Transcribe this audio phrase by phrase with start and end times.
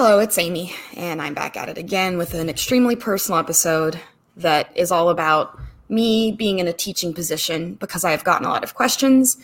[0.00, 3.98] Hello, it's Amy, and I'm back at it again with an extremely personal episode
[4.36, 8.48] that is all about me being in a teaching position because I have gotten a
[8.48, 9.38] lot of questions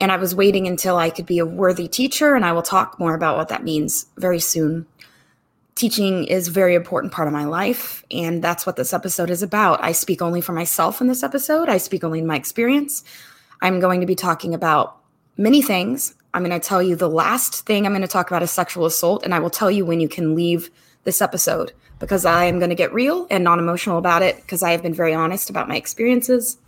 [0.00, 2.98] and I was waiting until I could be a worthy teacher, and I will talk
[2.98, 4.86] more about what that means very soon.
[5.74, 9.42] Teaching is a very important part of my life, and that's what this episode is
[9.42, 9.84] about.
[9.84, 13.04] I speak only for myself in this episode, I speak only in my experience.
[13.60, 14.96] I'm going to be talking about
[15.36, 16.14] many things.
[16.32, 18.86] I'm going to tell you the last thing I'm going to talk about is sexual
[18.86, 20.70] assault, and I will tell you when you can leave
[21.04, 24.62] this episode because I am going to get real and non emotional about it because
[24.62, 26.58] I have been very honest about my experiences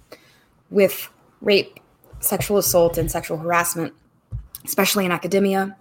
[0.71, 1.09] with
[1.41, 1.79] rape,
[2.21, 3.93] sexual assault, and sexual harassment,
[4.65, 5.77] especially in academia.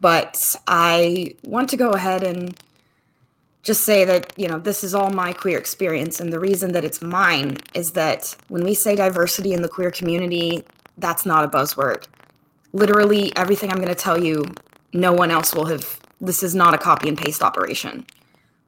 [0.00, 2.58] But I want to go ahead and
[3.62, 6.20] just say that, you know, this is all my queer experience.
[6.20, 9.90] And the reason that it's mine is that when we say diversity in the queer
[9.90, 10.64] community,
[10.98, 12.06] that's not a buzzword.
[12.72, 14.44] Literally, everything I'm going to tell you,
[14.92, 16.00] no one else will have.
[16.20, 18.06] This is not a copy and paste operation.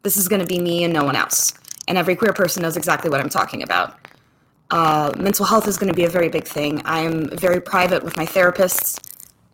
[0.02, 1.54] This is going to be me and no one else.
[1.86, 3.98] And every queer person knows exactly what I'm talking about.
[4.70, 6.82] Uh, mental health is going to be a very big thing.
[6.84, 9.00] I am very private with my therapists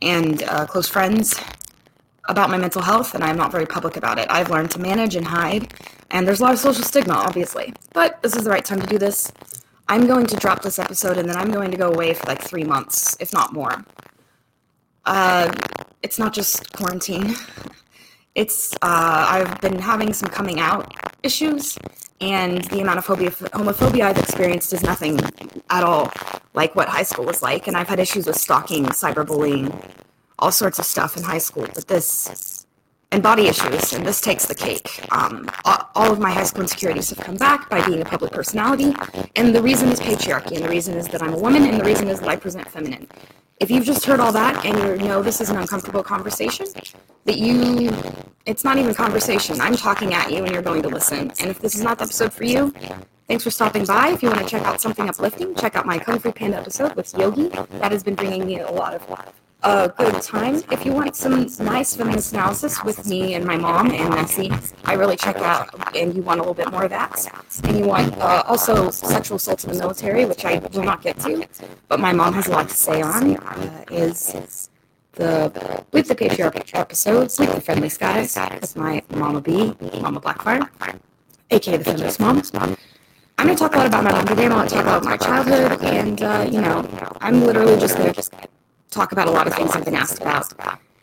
[0.03, 1.41] and uh, close friends
[2.29, 4.27] about my mental health, and I'm not very public about it.
[4.31, 5.75] I've learned to manage and hide,
[6.11, 7.75] and there's a lot of social stigma, obviously.
[7.93, 9.31] But this is the right time to do this.
[9.89, 12.43] I'm going to drop this episode, and then I'm going to go away for like
[12.43, 13.85] three months, if not more.
[15.07, 15.53] Uh,
[16.03, 17.35] it's not just quarantine.
[18.35, 21.79] It's uh, I've been having some coming out issues,
[22.21, 25.21] and the amount of phobia, homophobia I've experienced is nothing
[25.71, 26.13] at all
[26.55, 27.69] like what high school was like.
[27.69, 29.73] And I've had issues with stalking, cyberbullying,
[30.39, 31.67] all sorts of stuff in high school.
[31.75, 32.67] But this
[33.13, 35.01] and body issues, and this takes the cake.
[35.13, 35.49] Um,
[35.95, 38.93] all of my high school insecurities have come back by being a public personality,
[39.37, 41.85] and the reason is patriarchy, and the reason is that I'm a woman, and the
[41.85, 43.07] reason is that I present feminine
[43.61, 46.67] if you've just heard all that and you know this is an uncomfortable conversation,
[47.25, 47.91] that you,
[48.47, 49.61] it's not even conversation.
[49.61, 51.33] I'm talking at you and you're going to listen.
[51.41, 52.75] And if this is not the episode for you,
[53.29, 54.09] thanks for stopping by.
[54.11, 56.95] If you want to check out something uplifting, check out my Kung Fu Panda episode
[56.95, 57.49] with Yogi.
[57.49, 59.09] That has been bringing me a lot of
[59.65, 60.63] a good time.
[60.71, 64.53] If you want some nice feminist analysis with me and my mom and Nessie,
[64.85, 65.97] I really check out.
[65.97, 67.17] And you want a little bit more of that.
[67.65, 71.19] And you want uh, also sexual assault in the military, which I will not get
[71.21, 71.49] to,
[71.89, 73.37] but my mom has a lot to say on.
[73.37, 74.69] Uh, is
[75.13, 80.69] the with the patriarch episodes, like the friendly skies, with my Mama B, Mama Blackfire,
[81.51, 82.77] aka the feminist mom.
[83.37, 85.17] I'm going to talk a lot about my laundry I'm going to talk about my
[85.17, 86.89] childhood, and, uh, you know,
[87.21, 88.23] I'm literally just going to
[88.95, 90.53] talk about a lot of things I've been asked about.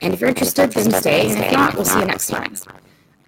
[0.02, 1.30] And if you're interested, then stay.
[1.30, 2.56] And if not, we'll see you next time.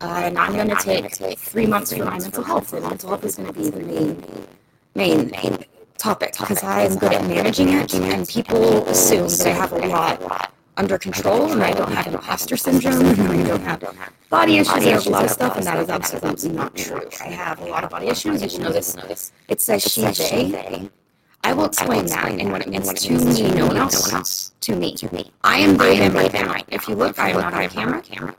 [0.02, 2.74] Uh, and I'm going to take three months for my mental health.
[2.74, 4.24] And mental health is going to be the main,
[4.96, 5.66] main, main
[5.98, 7.94] topic because I'm good at managing it.
[7.94, 12.58] And people assume that I have a lot under control and I don't have imposter
[12.58, 14.74] syndrome and I don't have body issues.
[14.74, 17.08] I have a lot of stuff, and that is absolutely not true.
[17.22, 18.42] I have a lot of body issues.
[18.42, 19.32] You should know this.
[19.48, 20.90] It says she, they.
[21.44, 24.54] I will explain that and what it means to me, no one else.
[24.62, 24.96] To me.
[24.96, 25.32] To me.
[25.44, 26.66] I am brave and brave right.
[26.70, 28.02] If you look, I am not on camera.
[28.02, 28.36] camera.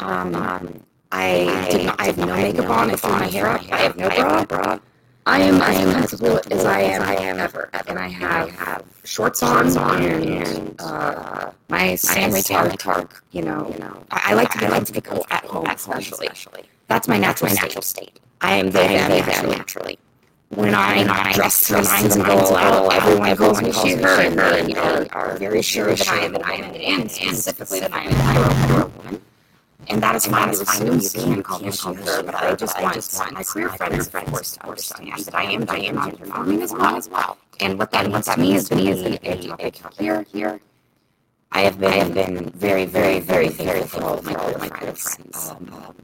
[0.00, 2.00] Um, I did not.
[2.00, 2.90] I have no makeup on.
[2.90, 3.72] I threw my hair up.
[3.72, 4.78] I have no bra.
[5.26, 8.50] I am I am as comfortable as I am I am ever, and I have,
[8.50, 14.04] have shorts on and uh, my Stanley Targ, you know, you know.
[14.10, 16.28] I, I like to be I like to be cool at home, especially.
[16.88, 18.20] That's my natural natural state.
[18.42, 19.56] I am naturally.
[19.56, 19.98] naturally
[20.50, 24.20] when I, I dress the lines and go all out, everyone calls me she, her,
[24.20, 28.04] and they are, are very sure that I am an woman, and specifically that I
[28.04, 29.22] am a hetero woman.
[29.88, 32.80] And that is fine to assume you can call me she, her, but I just
[32.80, 36.96] want my queer friends, of to understand that I am, I am non-conforming as well,
[36.96, 37.36] as well.
[37.60, 40.60] And what that means to me is to me is a topic here, here.
[41.52, 45.50] I have been, I have been very, very, very, very thankful with my queer friends.
[45.50, 45.94] Um, um,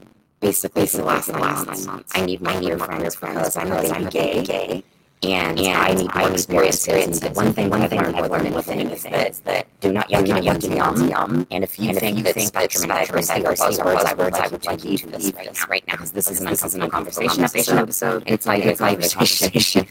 [0.41, 1.85] Um, basically for the last nine months.
[1.85, 2.11] months.
[2.15, 4.43] I need my queer friends because I'm a baby gay.
[4.43, 4.83] gay.
[5.23, 7.21] And, and I need more experiences.
[7.21, 10.41] And one thing, one thing I've learned with anything is that do not yuck, yuck,
[10.41, 11.47] yuck, yum, yum.
[11.51, 14.13] And if you and think, if you think spectrum and diversity are buzzwords, I
[14.47, 18.23] would like you to leave this right now because this is an uncomfortable conversation episode,
[18.25, 19.85] and it's not even a conversation.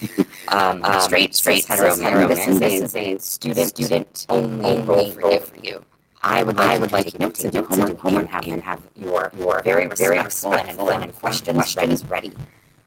[0.48, 2.26] um, um, straight, straight, hetero men.
[2.26, 5.84] This is a student, student only role for you.
[6.22, 8.62] I would like, I would like to notes and do homework, homework and have, and
[8.62, 12.32] have your, your very, very respectful and, and questions, questions ready.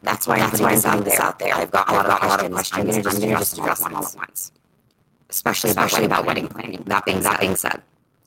[0.04, 1.56] That's why, that's why I'm putting this out there.
[1.56, 2.80] I've got a lot, of, lot of questions.
[2.80, 4.52] I'm going to just, address them all at once.
[5.30, 6.84] Especially, Especially about, wedding planning.
[6.86, 7.82] That being, that being said,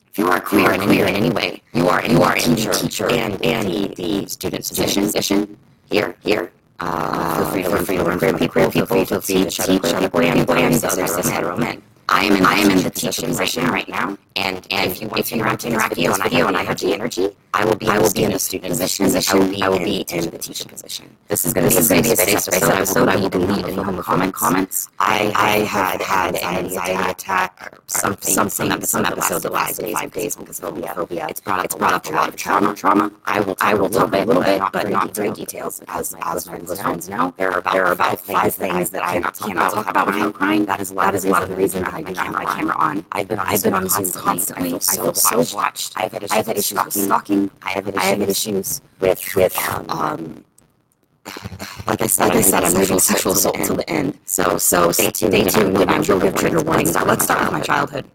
[0.09, 2.73] if you are queer in any, in any way, you are, you are in teacher,
[2.73, 5.57] teacher and, and the, the student position, position
[5.89, 9.21] here, here, uh, feel free to learn, free to learn from people, feel free to
[9.21, 11.81] teach other queer and other cis hetero men.
[12.09, 15.09] I am in, I am in the teaching position right now, and, and if you
[15.09, 17.87] want to interact, interact with this video and I have the energy, I will be
[17.87, 19.05] I will be in the student position.
[19.05, 19.35] position.
[19.35, 21.17] I will be, I will be in, in the teaching position.
[21.27, 22.71] This is going to be a space episode.
[22.71, 23.09] episode.
[23.09, 24.89] I will delete any homophonic comments.
[24.99, 29.91] I I had had an anxiety attack or something something episode some episode that lasted
[29.91, 31.29] five days because of homophobia.
[31.31, 32.75] It's brought up it's brought up a lot of trauma.
[32.75, 33.11] Trauma.
[33.25, 35.81] I will I will talk a little bit, but not very details.
[35.87, 39.19] As as my friends know, there are about there are about five things that I
[39.19, 40.65] cannot talk about without crying.
[40.65, 43.05] That is that is a lot of the reason I have my camera on.
[43.11, 44.73] I've been I've been on Zoom constantly.
[44.73, 45.93] I feel so watched.
[45.95, 46.23] I've had
[46.57, 47.51] issues with stalking.
[47.61, 49.57] I have had issues with with
[49.89, 50.43] um
[51.85, 54.17] like I said, like I said, I'm leaving sexual assault till the end.
[54.25, 55.33] So, so stay tuned.
[55.33, 55.77] Stay tuned.
[55.77, 56.95] And I'm will give trigger warnings.
[56.95, 58.05] Let's start with my childhood.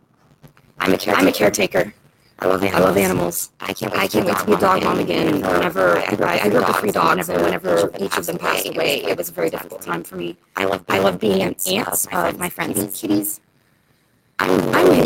[0.79, 1.21] I'm a caretaker.
[1.21, 1.95] I'm a caretaker.
[2.39, 2.83] I love animals.
[2.83, 3.51] I love animals.
[3.61, 3.93] I can't.
[3.95, 5.43] I can't wait to be a dog mom again.
[5.43, 9.05] Whenever I, I grew up with three dogs, and whenever each of them passed away,
[9.05, 10.37] it was a very difficult time for me.
[10.57, 10.85] I love.
[10.89, 11.69] I love being aunts
[12.13, 13.41] of my friends' kitties.
[14.39, 15.03] I'm really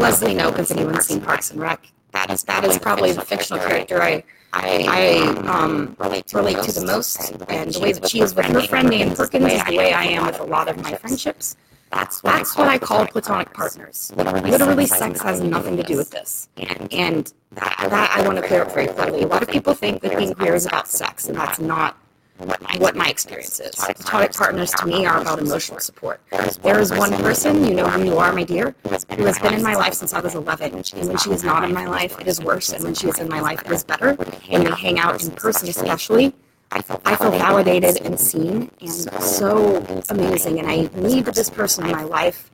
[0.00, 0.58] Leslie Knope.
[0.58, 4.24] If anyone's seen Parks and Rec, that is that is probably the fictional character I
[4.54, 7.32] I, I um, relate, to, the most.
[7.48, 10.04] And the way that she is with her friend Ann Perkins is the way I
[10.04, 11.56] am with a lot of my friendships.
[11.90, 14.12] That's what, That's what I call platonic partners.
[14.16, 16.48] Literally, Literally sex has nothing to do with this.
[16.56, 19.22] And that, that I want to clear up very clearly.
[19.22, 21.96] A lot of people think that being queer is about sex, and that's not
[22.38, 23.74] what my experience is.
[23.74, 26.20] Platonic partners to me are about emotional support.
[26.62, 29.04] There is one person, you know who you are, my dear, who has
[29.38, 30.74] been in my life since I was 11.
[30.74, 32.72] And when she is not in my life, it is worse.
[32.72, 34.14] And when she is in my life, it is better.
[34.14, 36.34] When we hang out in person, especially,
[36.72, 39.76] I feel validated and seen and so
[40.10, 40.58] amazing.
[40.58, 42.50] And I need this person in my life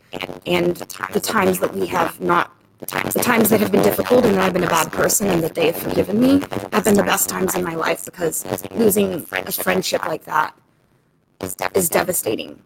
[0.46, 4.40] and the times that we have not the times that have been difficult and that
[4.40, 6.40] I've been a bad person and that they have forgiven me
[6.72, 10.56] have been the best times in my life because losing a friendship like that
[11.74, 12.62] is devastating.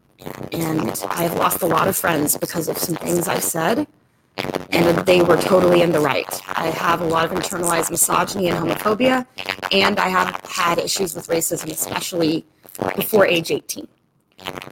[0.52, 3.86] And I've lost a lot of friends because of some things I've said,
[4.70, 6.42] and they were totally in the right.
[6.56, 9.26] I have a lot of internalized misogyny and homophobia,
[9.72, 12.44] and I have had issues with racism, especially
[12.96, 13.86] before age 18.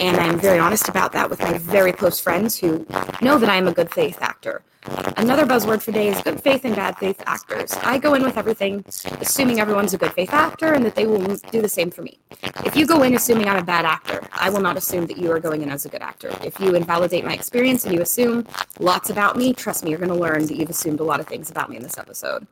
[0.00, 2.86] And I'm very honest about that with my very close friends who
[3.20, 4.62] know that I'm a good faith actor.
[4.84, 7.72] Another buzzword for today is good faith and bad faith actors.
[7.82, 8.84] I go in with everything
[9.20, 12.18] assuming everyone's a good faith actor and that they will do the same for me.
[12.64, 15.30] If you go in assuming I'm a bad actor, I will not assume that you
[15.30, 16.36] are going in as a good actor.
[16.42, 18.44] If you invalidate my experience and you assume
[18.80, 21.28] lots about me, trust me, you're going to learn that you've assumed a lot of
[21.28, 22.44] things about me in this episode.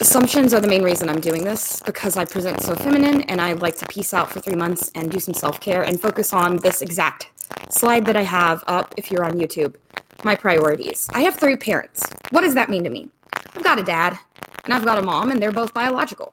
[0.00, 3.62] Assumptions are the main reason I'm doing this because I present so feminine and I'd
[3.62, 6.56] like to peace out for three months and do some self care and focus on
[6.56, 7.30] this exact
[7.70, 9.76] slide that I have up if you're on YouTube
[10.24, 11.08] my priorities.
[11.12, 12.02] I have three parents.
[12.30, 13.08] What does that mean to me?
[13.54, 14.18] I've got a dad
[14.64, 16.32] and I've got a mom, and they're both biological.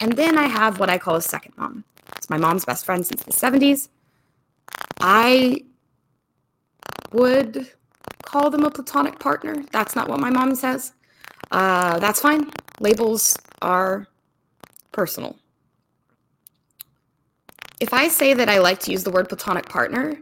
[0.00, 1.84] And then I have what I call a second mom.
[2.16, 3.88] It's my mom's best friend since the 70s.
[5.00, 5.64] I
[7.12, 7.70] would
[8.22, 9.64] call them a platonic partner.
[9.72, 10.92] That's not what my mom says.
[11.50, 12.50] Uh, that's fine.
[12.80, 14.06] Labels are
[14.92, 15.36] personal.
[17.80, 20.16] If I say that I like to use the word platonic partner,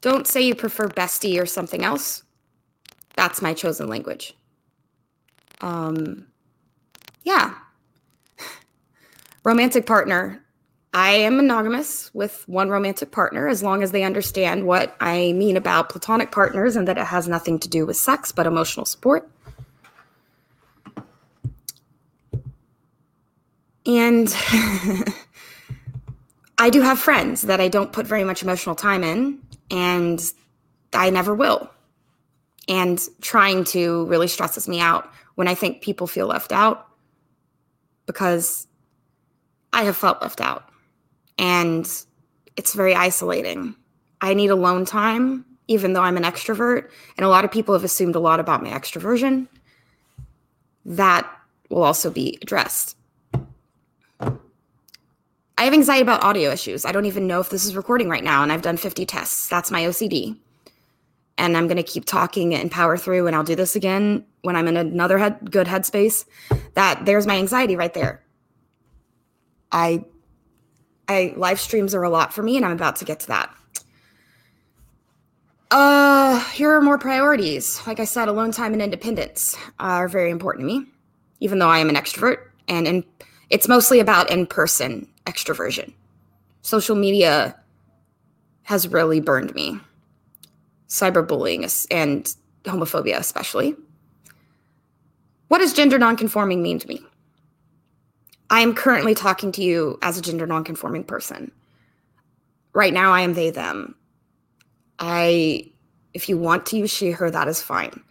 [0.00, 2.22] don't say you prefer bestie or something else.
[3.16, 4.36] That's my chosen language.
[5.60, 6.26] Um,
[7.24, 7.54] yeah.
[9.44, 10.44] Romantic partner.
[10.94, 15.56] I am monogamous with one romantic partner as long as they understand what I mean
[15.56, 19.28] about platonic partners and that it has nothing to do with sex but emotional support.
[23.84, 24.34] And
[26.58, 30.22] I do have friends that I don't put very much emotional time in and
[30.92, 31.70] I never will.
[32.68, 36.86] And trying to really stresses me out when I think people feel left out
[38.06, 38.66] because
[39.72, 40.68] I have felt left out
[41.38, 41.88] and
[42.56, 43.74] it's very isolating.
[44.20, 46.90] I need alone time, even though I'm an extrovert.
[47.16, 49.46] And a lot of people have assumed a lot about my extroversion.
[50.84, 51.30] That
[51.70, 52.96] will also be addressed.
[55.58, 56.84] I have anxiety about audio issues.
[56.84, 59.48] I don't even know if this is recording right now, and I've done 50 tests.
[59.48, 60.38] That's my OCD.
[61.36, 64.54] And I'm going to keep talking and power through, and I'll do this again when
[64.54, 66.24] I'm in another head, good headspace.
[66.74, 68.22] That there's my anxiety right there.
[69.72, 70.04] I,
[71.08, 73.52] I live streams are a lot for me, and I'm about to get to that.
[75.72, 77.84] Uh, here are more priorities.
[77.84, 80.86] Like I said, alone time and independence are very important to me,
[81.40, 83.04] even though I am an extrovert, and in,
[83.50, 85.92] it's mostly about in person extroversion.
[86.62, 87.54] Social media
[88.62, 89.78] has really burned me.
[90.88, 93.76] Cyberbullying and homophobia, especially.
[95.48, 97.02] What does gender nonconforming mean to me?
[98.50, 101.52] I am currently talking to you as a gender nonconforming person.
[102.72, 103.94] Right now, I am they, them.
[104.98, 105.70] I,
[106.14, 108.02] if you want to use she, her, that is fine.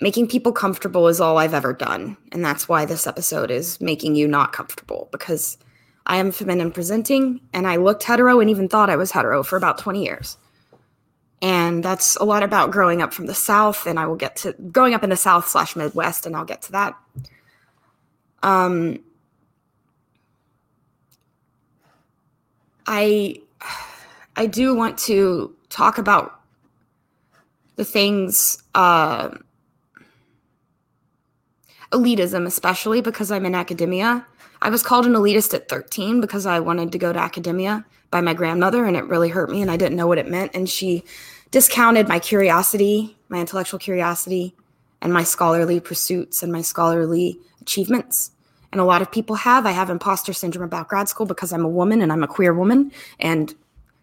[0.00, 2.16] making people comfortable is all I've ever done.
[2.32, 5.58] And that's why this episode is making you not comfortable because
[6.10, 9.56] I am feminine presenting and I looked hetero and even thought I was hetero for
[9.56, 10.36] about 20 years.
[11.40, 13.86] And that's a lot about growing up from the South.
[13.86, 16.62] And I will get to growing up in the South slash Midwest, and I'll get
[16.62, 16.98] to that.
[18.42, 18.98] Um,
[22.88, 23.36] I,
[24.34, 26.40] I do want to talk about
[27.76, 29.30] the things, uh,
[31.92, 34.26] elitism, especially because I'm in academia.
[34.62, 38.20] I was called an elitist at 13 because I wanted to go to academia by
[38.20, 40.52] my grandmother, and it really hurt me, and I didn't know what it meant.
[40.54, 41.04] And she
[41.50, 44.54] discounted my curiosity, my intellectual curiosity,
[45.00, 48.32] and my scholarly pursuits and my scholarly achievements.
[48.72, 49.66] And a lot of people have.
[49.66, 52.52] I have imposter syndrome about grad school because I'm a woman and I'm a queer
[52.52, 53.54] woman, and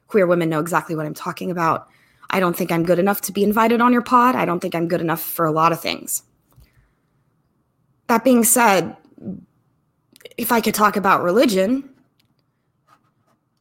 [0.08, 1.88] queer women know exactly what I'm talking about.
[2.30, 4.36] I don't think I'm good enough to be invited on your pod.
[4.36, 6.24] I don't think I'm good enough for a lot of things.
[8.08, 8.96] That being said,
[10.38, 11.90] if I could talk about religion,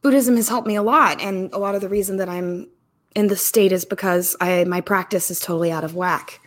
[0.01, 1.19] Buddhism has helped me a lot.
[1.21, 2.67] And a lot of the reason that I'm
[3.15, 6.39] in this state is because I my practice is totally out of whack.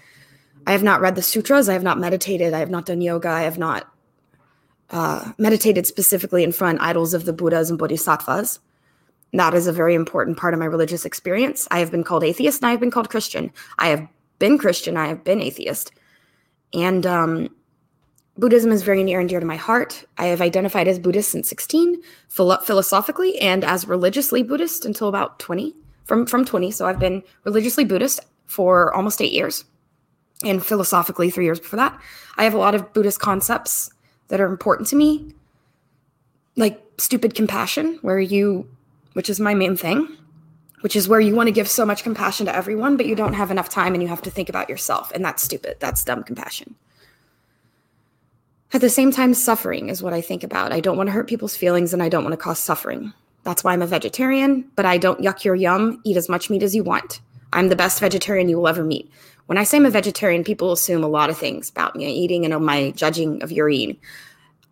[0.67, 1.69] I have not read the sutras.
[1.69, 2.55] I have not meditated.
[2.55, 3.29] I have not done yoga.
[3.29, 3.93] I have not
[4.91, 8.61] uh, meditated specifically in front idols of the Buddhas and Bodhisattvas.
[9.33, 11.67] That is a very important part of my religious experience.
[11.71, 13.53] I have been called atheist and I have been called Christian.
[13.79, 14.07] I have
[14.39, 14.97] been Christian.
[14.97, 15.93] I have been atheist.
[16.73, 17.49] And um,
[18.41, 20.03] Buddhism is very near and dear to my heart.
[20.17, 25.39] I have identified as Buddhist since 16, philo- philosophically, and as religiously Buddhist until about
[25.39, 26.71] 20, from, from 20.
[26.71, 29.67] So I've been religiously Buddhist for almost eight years,
[30.43, 32.01] and philosophically three years before that.
[32.39, 33.91] I have a lot of Buddhist concepts
[34.29, 35.35] that are important to me,
[36.57, 38.67] like stupid compassion, where you,
[39.13, 40.17] which is my main thing,
[40.81, 43.35] which is where you want to give so much compassion to everyone, but you don't
[43.35, 45.13] have enough time and you have to think about yourself.
[45.15, 45.77] And that's stupid.
[45.79, 46.75] That's dumb compassion.
[48.73, 50.73] At the same time, suffering is what I think about.
[50.73, 53.13] I don't want to hurt people's feelings and I don't want to cause suffering.
[53.43, 56.63] That's why I'm a vegetarian, but I don't yuck your yum, eat as much meat
[56.63, 57.21] as you want.
[57.53, 59.11] I'm the best vegetarian you will ever meet.
[59.47, 62.45] When I say I'm a vegetarian, people assume a lot of things about me eating
[62.45, 63.97] and my judging of eating.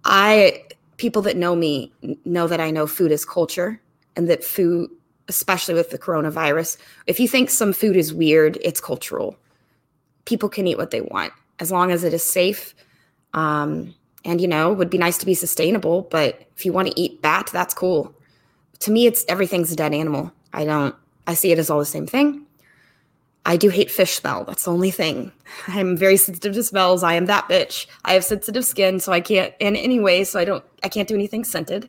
[0.04, 0.62] I
[0.96, 1.92] people that know me
[2.24, 3.80] know that I know food is culture
[4.14, 4.90] and that food
[5.28, 9.36] especially with the coronavirus, if you think some food is weird, it's cultural.
[10.24, 12.74] People can eat what they want as long as it is safe
[13.34, 13.94] um,
[14.24, 17.22] and you know, would be nice to be sustainable, but if you want to eat
[17.22, 18.14] bat, that's cool.
[18.80, 20.32] To me, it's everything's a dead animal.
[20.52, 20.94] I don't.
[21.26, 22.46] I see it as all the same thing.
[23.44, 24.44] I do hate fish smell.
[24.44, 25.32] That's the only thing.
[25.68, 27.02] I'm very sensitive to smells.
[27.02, 27.86] I am that bitch.
[28.04, 29.54] I have sensitive skin, so I can't.
[29.60, 30.64] In any way, so I don't.
[30.82, 31.88] I can't do anything scented.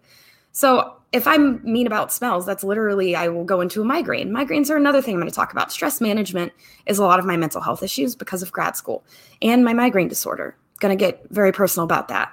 [0.52, 4.30] So if I'm mean about smells, that's literally I will go into a migraine.
[4.30, 5.72] Migraines are another thing I'm going to talk about.
[5.72, 6.54] Stress management
[6.86, 9.04] is a lot of my mental health issues because of grad school
[9.42, 12.31] and my migraine disorder going to get very personal about that.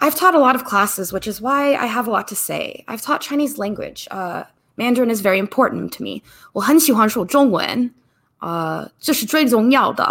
[0.00, 2.84] I've taught a lot of classes, which is why I have a lot to say.
[2.88, 4.08] I've taught Chinese language.
[4.10, 4.44] Uh,
[4.76, 6.22] Mandarin is very important to me.
[6.52, 7.92] 我很喜欢说中文，
[8.38, 10.04] 呃，这是最重要的,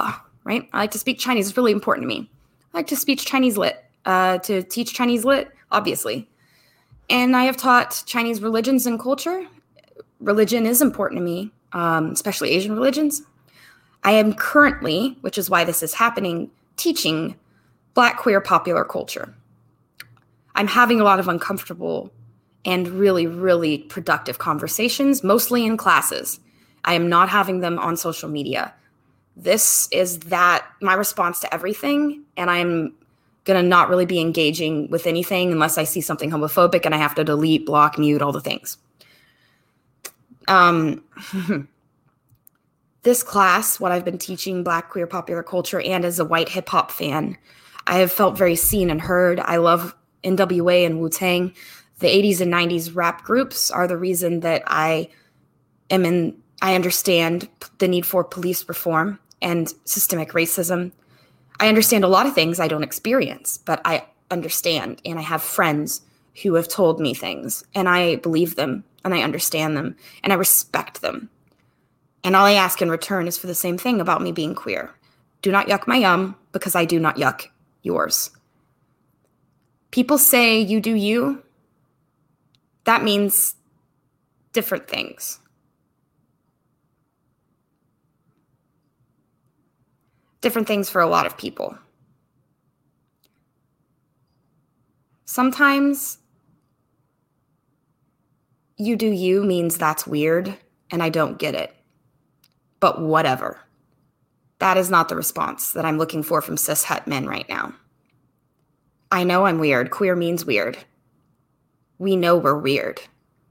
[0.44, 0.68] right?
[0.72, 1.50] I like to speak Chinese.
[1.50, 2.30] It's really important to me.
[2.72, 6.28] I like to speak Chinese lit, uh, to teach Chinese lit, obviously.
[7.10, 9.48] And I have taught Chinese religions and culture.
[10.20, 13.24] Religion is important to me, um, especially Asian religions.
[14.04, 17.37] I am currently, which is why this is happening, teaching
[17.95, 19.33] Black queer popular culture.
[20.57, 22.12] I'm having a lot of uncomfortable
[22.64, 26.40] and really, really productive conversations, mostly in classes.
[26.85, 28.75] I am not having them on social media.
[29.37, 32.95] This is that my response to everything, and I'm
[33.45, 37.14] gonna not really be engaging with anything unless I see something homophobic and I have
[37.16, 38.78] to delete, block, mute, all the things.
[40.49, 41.04] Um,
[43.05, 46.69] this class, what I've been teaching Black queer popular culture, and as a white hip
[46.69, 47.39] hop fan,
[47.87, 49.41] I have felt very seen and heard.
[49.41, 49.95] I love
[50.25, 51.55] NWA and Wu Tang.
[51.99, 55.11] The 80s and 90s rap groups are the reason that I
[55.91, 60.91] am in, I understand the need for police reform and systemic racism.
[61.61, 65.01] I understand a lot of things I don't experience, but I understand.
[65.05, 66.01] And I have friends
[66.43, 69.95] who have told me things, and I believe them, and I understand them,
[70.25, 71.31] and I respect them.
[72.25, 74.90] And all I ask in return is for the same thing about me being queer.
[75.43, 77.49] Do not yuck my yum because I do not yuck
[77.83, 78.31] yours.
[79.90, 81.43] People say you do you.
[82.85, 83.54] That means
[84.54, 85.38] different things.
[90.40, 91.76] Different things for a lot of people.
[95.26, 96.19] Sometimes
[98.76, 100.57] you do you means that's weird
[100.90, 101.75] and I don't get it
[102.85, 103.59] but whatever.
[104.59, 107.73] That is not the response that I'm looking for from cis het men right now.
[109.11, 109.91] I know I'm weird.
[109.91, 110.76] Queer means weird.
[111.97, 113.00] We know we're weird.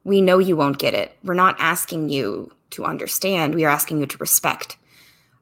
[0.04, 1.18] We know you won't get it.
[1.24, 3.56] We're not asking you to understand.
[3.56, 4.78] We are asking you to respect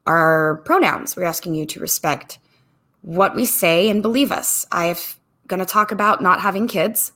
[0.06, 1.18] our pronouns.
[1.18, 2.40] We're asking you to respect
[3.02, 4.66] what we say and believe us.
[4.72, 4.96] I'm
[5.48, 7.12] going to talk about not having kids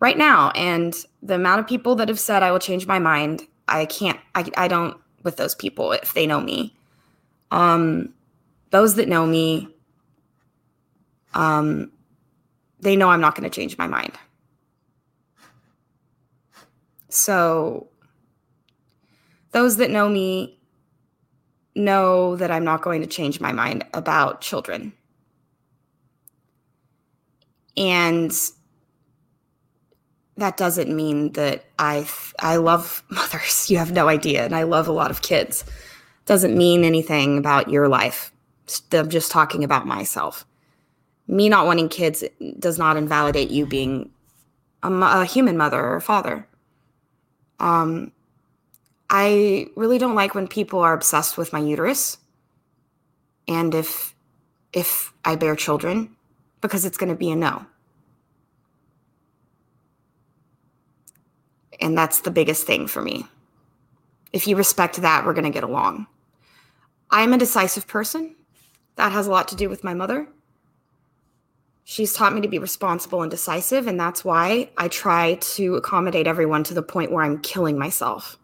[0.00, 0.52] right now.
[0.52, 4.18] And the amount of people that have said I will change my mind, I can't,
[4.34, 6.74] I, I don't with those people if they know me.
[7.50, 8.14] Um,
[8.70, 9.68] those that know me,
[11.34, 11.90] um,
[12.80, 14.12] they know I'm not going to change my mind.
[17.08, 17.88] So,
[19.52, 20.58] those that know me
[21.74, 24.92] know that I'm not going to change my mind about children.
[27.76, 28.32] And
[30.38, 33.70] that doesn't mean that I I love mothers.
[33.70, 35.64] You have no idea, and I love a lot of kids.
[36.24, 38.32] Doesn't mean anything about your life.
[38.92, 40.46] I'm just talking about myself.
[41.26, 42.24] Me not wanting kids
[42.58, 44.10] does not invalidate you being
[44.82, 46.46] a, human mother or father.
[47.58, 48.12] Um,
[49.10, 52.18] I really don't like when people are obsessed with my uterus,
[53.48, 54.14] and if
[54.72, 56.14] if I bear children,
[56.60, 57.66] because it's going to be a no.
[61.80, 63.26] And that's the biggest thing for me.
[64.32, 66.06] If you respect that, we're going to get along.
[67.10, 68.34] I'm a decisive person.
[68.96, 70.28] That has a lot to do with my mother.
[71.84, 76.26] She's taught me to be responsible and decisive, and that's why I try to accommodate
[76.26, 78.36] everyone to the point where I'm killing myself.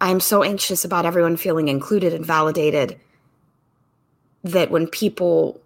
[0.00, 3.00] I'm so anxious about everyone feeling included and validated
[4.44, 5.60] that when people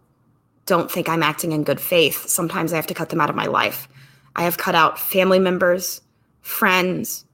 [0.64, 3.36] don't think I'm acting in good faith, sometimes I have to cut them out of
[3.36, 3.88] my life.
[4.36, 6.00] I have cut out family members,
[6.40, 7.24] friends,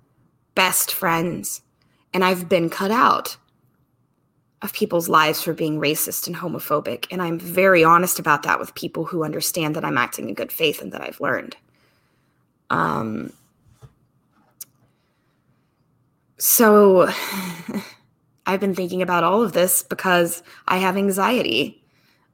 [0.55, 1.63] best friends,
[2.13, 3.37] and I've been cut out
[4.63, 7.07] of people's lives for being racist and homophobic.
[7.11, 10.51] And I'm very honest about that with people who understand that I'm acting in good
[10.51, 11.57] faith and that I've learned.
[12.71, 13.33] Um,
[16.39, 17.09] so
[18.47, 21.83] I've been thinking about all of this because I have anxiety.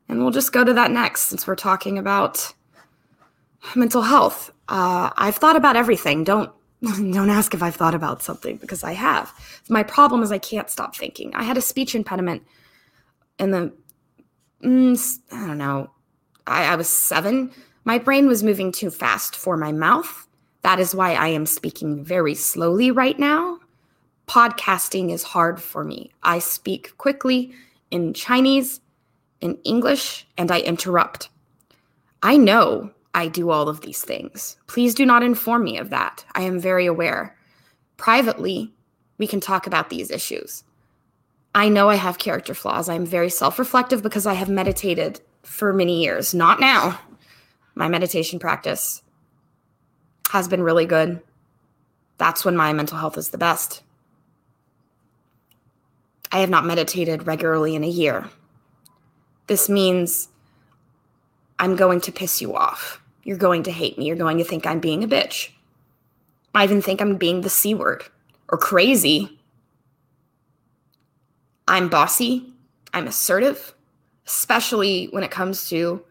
[0.09, 2.53] And we'll just go to that next since we're talking about
[3.75, 4.51] mental health.
[4.69, 6.25] Uh, I've thought about everything.
[6.25, 6.53] Don't
[6.97, 9.33] don't ask if I've thought about something because I have.
[9.69, 11.33] My problem is I can't stop thinking.
[11.35, 12.43] I had a speech impediment
[13.39, 13.73] in the,
[14.65, 15.91] mm, I don't know,
[16.47, 17.53] I, I was seven.
[17.85, 20.27] My brain was moving too fast for my mouth.
[20.63, 23.59] That is why I am speaking very slowly right now.
[24.29, 26.11] Podcasting is hard for me.
[26.23, 27.53] I speak quickly
[27.91, 28.81] in Chinese,
[29.41, 31.29] in English, and I interrupt.
[32.23, 34.57] I know I do all of these things.
[34.67, 36.25] Please do not inform me of that.
[36.35, 37.37] I am very aware.
[37.97, 38.73] Privately,
[39.19, 40.65] we can talk about these issues.
[41.55, 42.89] I know I have character flaws.
[42.89, 46.33] I'm very self reflective because I have meditated for many years.
[46.33, 46.99] Not now.
[47.75, 49.03] My meditation practice
[50.31, 51.21] has been really good.
[52.17, 53.83] That's when my mental health is the best.
[56.31, 58.31] I have not meditated regularly in a year.
[59.49, 60.29] This means
[61.59, 63.02] I'm going to piss you off.
[63.25, 64.07] You're going to hate me.
[64.07, 65.51] You're going to think I'm being a bitch.
[66.55, 68.05] I even think I'm being the C word
[68.49, 69.39] or crazy.
[71.67, 72.53] I'm bossy.
[72.93, 73.75] I'm assertive,
[74.27, 76.05] especially when it comes to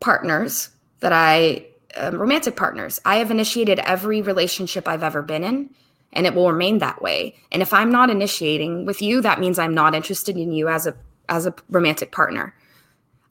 [0.00, 3.00] partners that I, um, romantic partners.
[3.04, 5.70] I have initiated every relationship I've ever been in,
[6.12, 7.34] and it will remain that way.
[7.50, 10.86] And if I'm not initiating with you, that means I'm not interested in you as
[10.86, 10.94] a
[11.28, 12.54] as a romantic partner.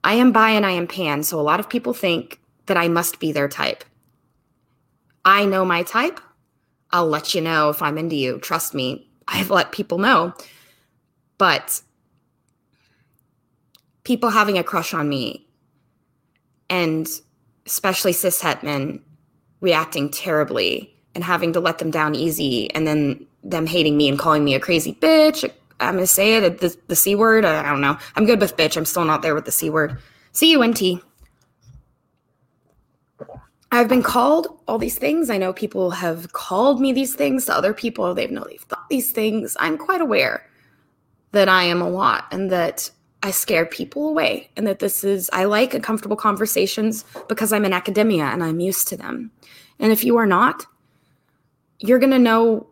[0.04, 2.88] I am bi and I am pan, so a lot of people think that I
[2.88, 3.84] must be their type.
[5.26, 6.20] I know my type.
[6.92, 8.40] I'll let you know if I'm into you.
[8.40, 10.34] Trust me, I've let people know.
[11.38, 11.82] But
[14.04, 15.48] people having a crush on me
[16.70, 17.08] and
[17.66, 19.02] especially cis het men
[19.62, 24.20] reacting terribly and having to let them down easy and then them hating me and
[24.20, 25.50] calling me a crazy bitch.
[25.80, 27.46] I'm going to say it, the, the C word.
[27.46, 27.98] I don't know.
[28.16, 28.78] I'm good with bitch.
[28.78, 29.98] I'm still not there with the C word.
[30.32, 31.02] C U N T.
[33.74, 35.32] I've been called all these things.
[35.32, 38.14] I know people have called me these things to other people.
[38.14, 39.58] They've know they've thought these things.
[39.60, 40.48] I'm quite aware
[41.32, 42.92] that I am a lot and that
[43.24, 47.74] I scare people away and that this is I like uncomfortable conversations because I'm in
[47.74, 49.32] academia and I'm used to them.
[49.80, 50.68] And if you are not,
[51.80, 52.68] you're going to know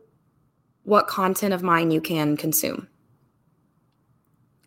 [0.83, 2.87] what content of mine you can consume.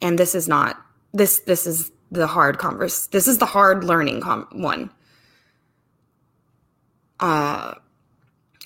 [0.02, 3.06] And this is not this this is the hard converse.
[3.06, 4.90] This is the hard learning com- one
[7.24, 7.74] uh,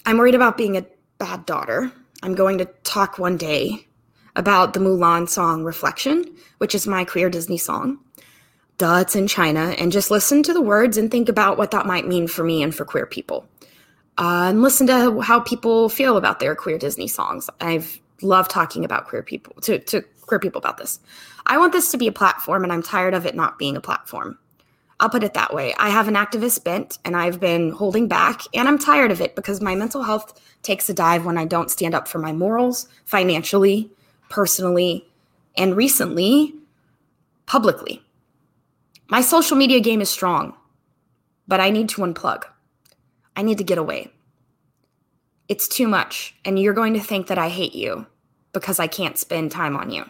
[0.05, 0.85] I'm worried about being a
[1.19, 1.93] bad daughter.
[2.25, 3.87] I'm going to talk one day
[4.35, 6.25] about the Mulan song Reflection,
[6.59, 8.01] which is my queer Disney song.
[8.77, 11.87] Duh, it's in China, and just listen to the words and think about what that
[11.87, 13.49] might mean for me and for queer people.
[14.19, 17.49] Uh, and listen to how people feel about their queer Disney songs.
[17.61, 20.99] I've loved talking about queer people to, to queer people about this.
[21.47, 23.81] I want this to be a platform, and I'm tired of it not being a
[23.81, 24.37] platform.
[25.01, 25.75] I'll put it that way.
[25.79, 29.37] I have an activist bent and I've been holding back, and I'm tired of it
[29.37, 32.89] because my mental health takes a dive when I don't stand up for my morals
[33.05, 33.91] financially,
[34.29, 35.07] personally,
[35.57, 36.55] and recently,
[37.47, 38.03] publicly.
[39.09, 40.55] My social media game is strong,
[41.47, 42.45] but I need to unplug.
[43.37, 44.11] I need to get away.
[45.49, 48.07] It's too much, and you're going to think that I hate you
[48.53, 50.05] because I can't spend time on you.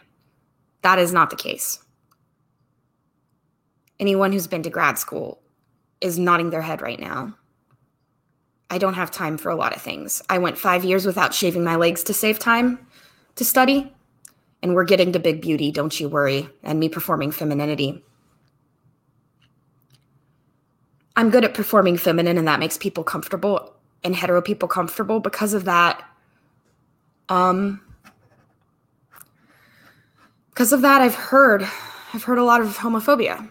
[0.83, 1.79] That is not the case
[4.01, 5.41] anyone who's been to grad school
[6.01, 7.35] is nodding their head right now.
[8.71, 10.23] I don't have time for a lot of things.
[10.29, 12.87] I went five years without shaving my legs to save time
[13.37, 13.93] to study.
[14.63, 18.03] And we're getting to big beauty, don't you worry, and me performing femininity.
[21.17, 25.21] I'm good at performing feminine, and that makes people comfortable and hetero people comfortable.
[25.21, 26.05] Because of that,
[27.29, 27.81] um,
[30.51, 31.63] because of that, I've heard,
[32.13, 33.49] I've heard a lot of homophobia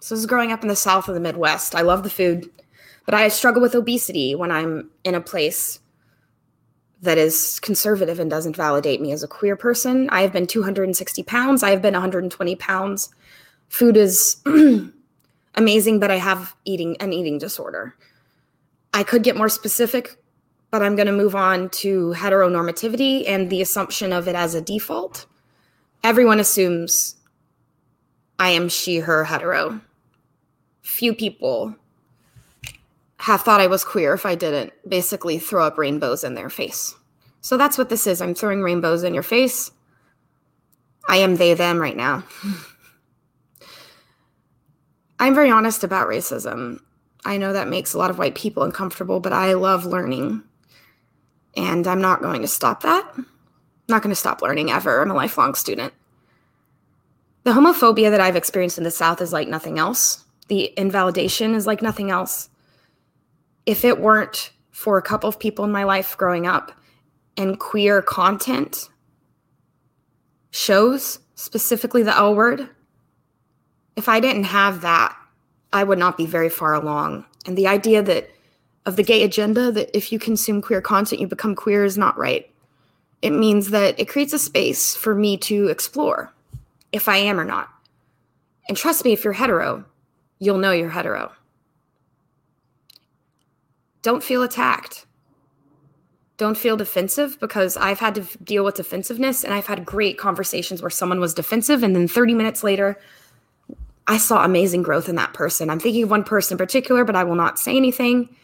[0.00, 1.74] so this is growing up in the South of the Midwest.
[1.74, 2.50] I love the food,
[3.04, 5.78] but I struggle with obesity when I'm in a place
[7.02, 10.08] that is conservative and doesn't validate me as a queer person.
[10.08, 11.62] I have been 260 pounds.
[11.62, 13.14] I have been 120 pounds.
[13.68, 14.42] Food is
[15.54, 17.94] amazing, but I have eating an eating disorder.
[18.94, 20.16] I could get more specific,
[20.70, 24.62] but I'm going to move on to heteronormativity and the assumption of it as a
[24.62, 25.26] default.
[26.02, 27.16] Everyone assumes
[28.38, 29.82] I am she, her, hetero
[30.82, 31.74] few people
[33.18, 36.94] have thought I was queer if I didn't basically throw up rainbows in their face.
[37.42, 38.22] So that's what this is.
[38.22, 39.70] I'm throwing rainbows in your face.
[41.08, 42.24] I am they, them right now.
[45.18, 46.80] I'm very honest about racism.
[47.24, 50.42] I know that makes a lot of white people uncomfortable, but I love learning.
[51.56, 53.06] And I'm not going to stop that.
[53.16, 53.26] I'm
[53.88, 55.02] not going to stop learning ever.
[55.02, 55.92] I'm a lifelong student.
[57.44, 61.64] The homophobia that I've experienced in the South is like nothing else the invalidation is
[61.64, 62.50] like nothing else.
[63.66, 66.72] If it weren't for a couple of people in my life growing up
[67.36, 68.88] and queer content
[70.50, 72.68] shows, specifically the L word,
[73.94, 75.16] if I didn't have that,
[75.72, 77.24] I would not be very far along.
[77.46, 78.28] And the idea that
[78.86, 82.18] of the gay agenda that if you consume queer content, you become queer is not
[82.18, 82.50] right.
[83.22, 86.32] It means that it creates a space for me to explore
[86.90, 87.68] if I am or not.
[88.68, 89.84] And trust me, if you're hetero,
[90.40, 91.30] you'll know you're hetero.
[94.02, 95.06] Don't feel attacked.
[96.38, 100.80] Don't feel defensive because I've had to deal with defensiveness and I've had great conversations
[100.80, 102.98] where someone was defensive and then 30 minutes later,
[104.06, 105.68] I saw amazing growth in that person.
[105.68, 108.34] I'm thinking of one person in particular, but I will not say anything.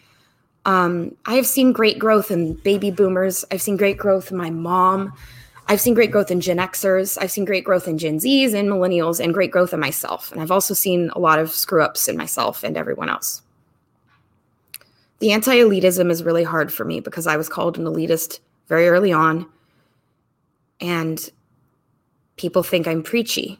[0.66, 3.44] Um, I have seen great growth in baby boomers.
[3.50, 5.14] I've seen great growth in my mom.
[5.68, 7.18] I've seen great growth in Gen Xers.
[7.20, 10.30] I've seen great growth in Gen Zs and millennials and great growth in myself.
[10.30, 13.42] And I've also seen a lot of screw ups in myself and everyone else.
[15.18, 18.88] The anti elitism is really hard for me because I was called an elitist very
[18.88, 19.46] early on.
[20.80, 21.28] And
[22.36, 23.58] people think I'm preachy.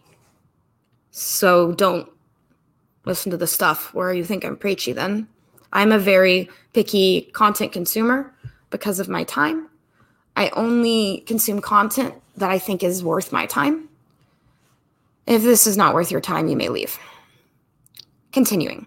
[1.11, 2.09] So don't
[3.05, 5.27] listen to the stuff where you think I'm preachy then.
[5.73, 8.33] I'm a very picky content consumer
[8.71, 9.69] because of my time
[10.37, 13.89] I only consume content that I think is worth my time.
[15.27, 16.99] If this is not worth your time, you may leave.
[18.33, 18.87] Continuing.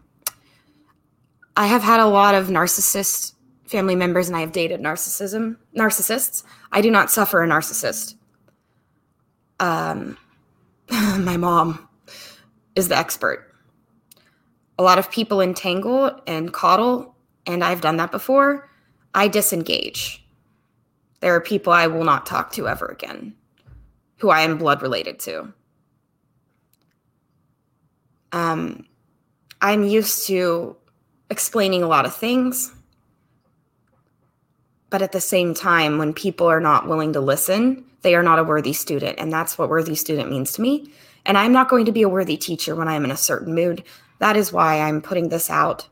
[1.58, 3.34] I have had a lot of narcissist
[3.66, 6.44] family members and I have dated narcissism narcissists.
[6.72, 8.16] I do not suffer a narcissist.
[9.60, 10.18] Um,
[10.90, 11.88] my mom
[12.76, 13.54] is the expert.
[14.78, 18.70] A lot of people entangle and coddle, and I've done that before.
[19.14, 20.26] I disengage.
[21.20, 23.36] There are people I will not talk to ever again
[24.18, 25.54] who I am blood related to.
[28.32, 28.86] Um,
[29.62, 30.76] I'm used to
[31.30, 32.74] explaining a lot of things.
[34.90, 38.40] But at the same time, when people are not willing to listen, they are not
[38.40, 39.20] a worthy student.
[39.20, 40.92] And that's what worthy student means to me.
[41.26, 43.84] And I'm not going to be a worthy teacher when I'm in a certain mood.
[44.20, 45.88] That is why I'm putting this out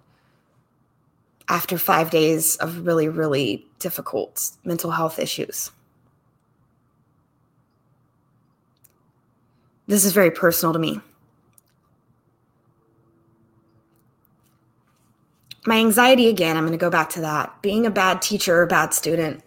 [1.49, 5.71] after five days of really, really difficult mental health issues.
[9.87, 10.99] This is very personal to me.
[15.65, 17.61] My anxiety, again, I'm going to go back to that.
[17.61, 19.43] Being a bad teacher or bad student,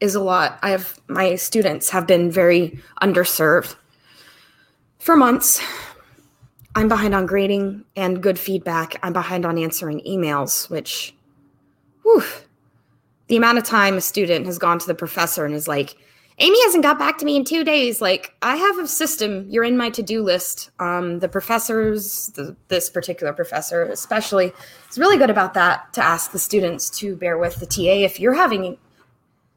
[0.00, 0.58] is a lot.
[0.62, 3.74] I have my students have been very underserved
[4.98, 5.62] for months.
[6.76, 8.98] I'm behind on grading and good feedback.
[9.02, 11.14] I'm behind on answering emails, which,
[12.02, 12.24] whew,
[13.28, 15.96] the amount of time a student has gone to the professor and is like,
[16.38, 18.00] Amy hasn't got back to me in two days.
[18.00, 19.46] Like, I have a system.
[19.48, 20.70] You're in my to do list.
[20.80, 24.52] Um, the professors, the, this particular professor especially,
[24.90, 28.04] is really good about that to ask the students to bear with the TA.
[28.04, 28.78] If you're having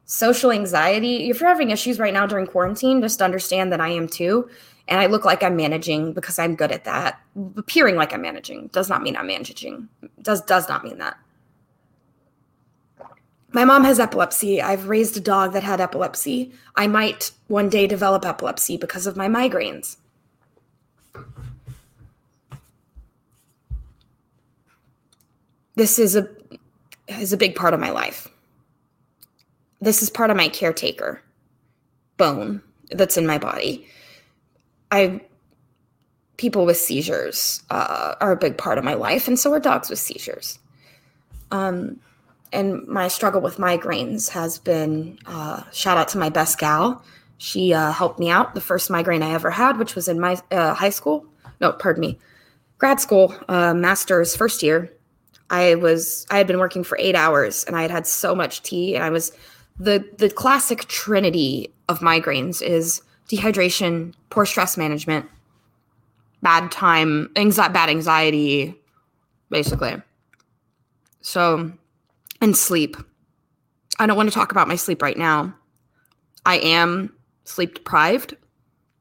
[0.04, 4.06] social anxiety, if you're having issues right now during quarantine, just understand that I am
[4.06, 4.48] too.
[4.88, 7.20] And I look like I'm managing because I'm good at that.
[7.56, 9.88] Appearing like I'm managing does not mean I'm managing.
[10.22, 11.18] Does does not mean that.
[13.52, 14.60] My mom has epilepsy.
[14.60, 16.52] I've raised a dog that had epilepsy.
[16.76, 19.96] I might one day develop epilepsy because of my migraines.
[25.76, 26.28] This is a
[27.08, 28.28] is a big part of my life.
[29.80, 31.22] This is part of my caretaker
[32.16, 33.86] bone that's in my body.
[34.90, 35.20] I
[36.36, 39.90] people with seizures uh, are a big part of my life, and so are dogs
[39.90, 40.58] with seizures.
[41.50, 42.00] Um,
[42.52, 47.02] and my struggle with migraines has been uh, shout out to my best gal.
[47.38, 50.40] She uh, helped me out the first migraine I ever had, which was in my
[50.50, 51.26] uh, high school.
[51.60, 52.18] No, pardon me,
[52.78, 54.92] grad school, uh, master's first year.
[55.50, 58.62] I was I had been working for eight hours, and I had had so much
[58.62, 59.32] tea, and I was
[59.78, 65.26] the the classic trinity of migraines is dehydration, poor stress management,
[66.42, 68.74] bad time, bad anxiety,
[69.50, 70.00] basically.
[71.20, 71.72] So
[72.40, 72.96] and sleep.
[73.98, 75.54] I don't want to talk about my sleep right now.
[76.46, 77.12] I am
[77.44, 78.36] sleep deprived.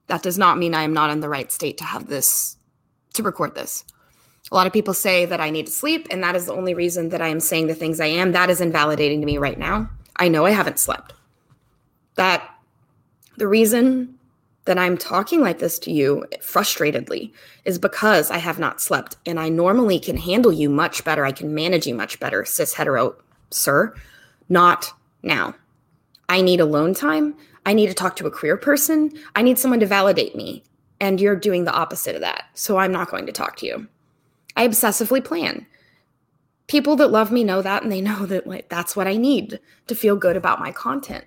[0.08, 2.58] That does not mean I am not in the right state to have this,
[3.14, 3.84] to record this.
[4.52, 6.74] A lot of people say that I need to sleep, and that is the only
[6.74, 8.32] reason that I am saying the things I am.
[8.32, 9.90] That is invalidating to me right now.
[10.16, 11.14] I know I haven't slept.
[12.16, 12.50] That
[13.38, 14.17] the reason
[14.68, 17.34] that I'm talking like this to you frustratedly
[17.66, 21.26] is because I have not slept, and I normally can handle you much better.
[21.26, 23.16] I can manage you much better, cis hetero
[23.50, 23.96] sir,
[24.50, 25.56] not now.
[26.30, 27.36] I need alone time.
[27.66, 29.12] I need to talk to a queer person.
[29.36, 30.64] I need someone to validate me.
[31.00, 32.46] And you're doing the opposite of that.
[32.54, 33.88] So I'm not going to talk to you.
[34.56, 35.66] I obsessively plan.
[36.68, 39.60] People that love me know that and they know that like that's what I need
[39.88, 41.26] to feel good about my content.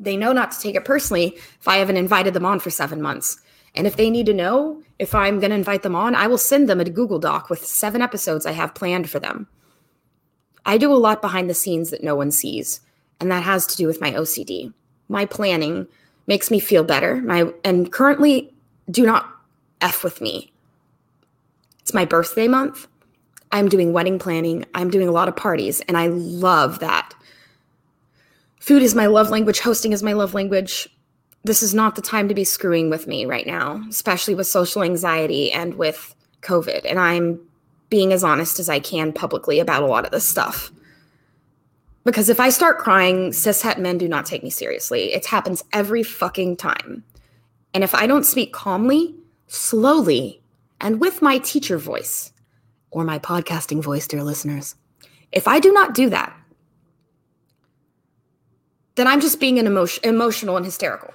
[0.00, 3.00] They know not to take it personally if I haven't invited them on for 7
[3.00, 3.40] months.
[3.74, 6.38] And if they need to know if I'm going to invite them on, I will
[6.38, 9.48] send them a Google Doc with 7 episodes I have planned for them.
[10.66, 12.80] I do a lot behind the scenes that no one sees,
[13.20, 14.72] and that has to do with my OCD.
[15.08, 15.86] My planning
[16.26, 17.16] makes me feel better.
[17.16, 18.54] My and currently
[18.90, 19.28] do not
[19.80, 20.52] f with me.
[21.80, 22.88] It's my birthday month.
[23.52, 24.64] I'm doing wedding planning.
[24.74, 27.13] I'm doing a lot of parties, and I love that.
[28.64, 30.88] Food is my love language, hosting is my love language.
[31.42, 34.82] This is not the time to be screwing with me right now, especially with social
[34.82, 36.86] anxiety and with COVID.
[36.88, 37.38] And I'm
[37.90, 40.72] being as honest as I can publicly about a lot of this stuff.
[42.04, 45.12] Because if I start crying, cishet men do not take me seriously.
[45.12, 47.04] It happens every fucking time.
[47.74, 49.14] And if I don't speak calmly,
[49.46, 50.40] slowly,
[50.80, 52.32] and with my teacher voice,
[52.90, 54.74] or my podcasting voice, dear listeners,
[55.32, 56.34] if I do not do that,
[58.96, 61.12] then I'm just being an emotion, emotional and hysterical.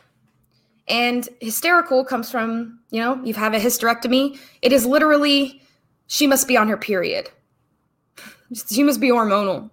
[0.88, 4.40] And hysterical comes from, you know, you've had a hysterectomy.
[4.62, 5.62] It is literally
[6.08, 7.30] she must be on her period.
[8.68, 9.70] She must be hormonal.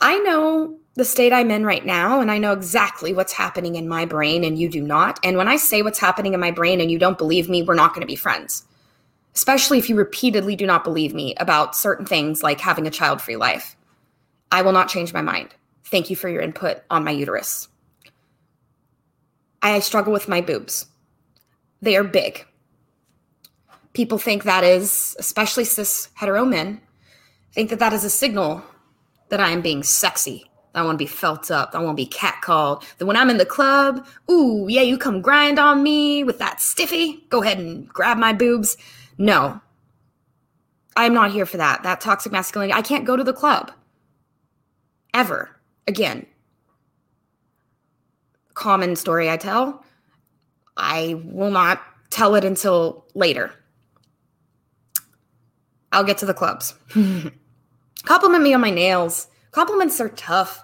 [0.00, 3.88] I know the state I'm in right now, and I know exactly what's happening in
[3.88, 5.20] my brain, and you do not.
[5.22, 7.74] And when I say what's happening in my brain and you don't believe me, we're
[7.74, 8.64] not going to be friends.
[9.32, 13.22] Especially if you repeatedly do not believe me about certain things like having a child
[13.22, 13.76] free life.
[14.50, 15.54] I will not change my mind.
[15.86, 17.68] Thank you for your input on my uterus.
[19.62, 20.86] I struggle with my boobs.
[21.82, 22.46] They are big
[23.96, 26.80] people think that is, especially cis hetero men,
[27.52, 28.62] think that that is a signal
[29.30, 30.50] that I am being sexy.
[30.74, 31.70] I want to be felt up.
[31.72, 32.84] I want to be catcalled.
[32.98, 36.60] That when I'm in the club, ooh, yeah, you come grind on me with that
[36.60, 37.24] stiffy.
[37.30, 38.76] Go ahead and grab my boobs.
[39.16, 39.58] No,
[40.94, 41.82] I'm not here for that.
[41.82, 42.74] That toxic masculinity.
[42.74, 43.72] I can't go to the club
[45.14, 45.55] ever
[45.86, 46.26] again.
[48.54, 49.84] Common story I tell.
[50.76, 53.52] I will not tell it until later.
[55.92, 56.74] I'll get to the clubs.
[58.04, 59.28] Compliment me on my nails.
[59.52, 60.62] Compliments are tough.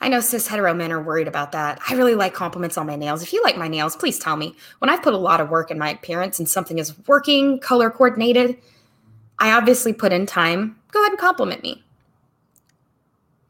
[0.00, 1.80] I know cis hetero men are worried about that.
[1.88, 3.22] I really like compliments on my nails.
[3.22, 4.54] If you like my nails, please tell me.
[4.78, 7.90] When I've put a lot of work in my appearance and something is working, color
[7.90, 8.58] coordinated,
[9.40, 10.76] I obviously put in time.
[10.92, 11.84] Go ahead and compliment me.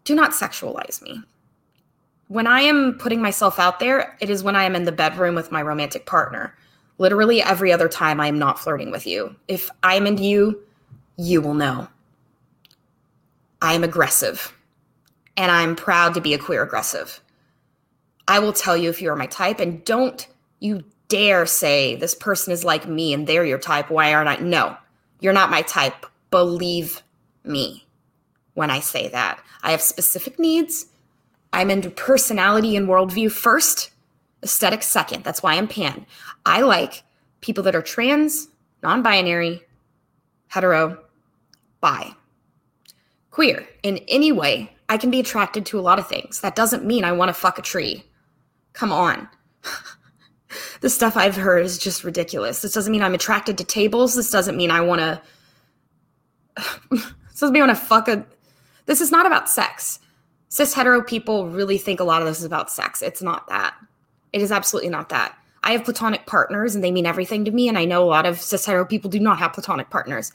[0.09, 1.21] Do not sexualize me.
[2.29, 5.35] when I am putting myself out there, it is when I am in the bedroom
[5.35, 6.57] with my romantic partner.
[6.97, 9.37] Literally every other time I am not flirting with you.
[9.49, 10.63] If I am into you,
[11.19, 11.89] you will know.
[13.61, 14.57] I am aggressive
[15.37, 17.21] and I'm proud to be a queer aggressive.
[18.29, 20.27] I will tell you if you are my type and don't
[20.61, 23.91] you dare say this person is like me and they're your type.
[23.91, 24.37] Why aren't I?
[24.37, 24.75] No,
[25.21, 26.07] you're not my type.
[26.31, 27.03] Believe
[27.45, 27.85] me
[28.59, 29.41] when I say that.
[29.63, 30.87] I have specific needs.
[31.53, 33.91] I'm into personality and worldview first,
[34.43, 35.23] aesthetic second.
[35.23, 36.05] That's why I'm pan.
[36.45, 37.05] I like
[37.41, 38.49] people that are trans,
[38.83, 39.63] non binary,
[40.49, 40.99] hetero,
[41.81, 42.11] bi,
[43.31, 44.75] queer in any way.
[44.89, 46.41] I can be attracted to a lot of things.
[46.41, 48.03] That doesn't mean I want to fuck a tree.
[48.73, 49.29] Come on.
[50.81, 52.61] the stuff I've heard is just ridiculous.
[52.61, 54.17] This doesn't mean I'm attracted to tables.
[54.17, 55.23] This doesn't mean I want to.
[56.91, 58.27] this doesn't mean I want to fuck a.
[58.89, 60.01] This is not about sex.
[60.49, 63.03] Cis hetero people really think a lot of this is about sex.
[63.03, 63.75] It's not that.
[64.33, 65.37] It is absolutely not that.
[65.63, 67.69] I have platonic partners and they mean everything to me.
[67.69, 70.33] And I know a lot of cis hetero people do not have platonic partners.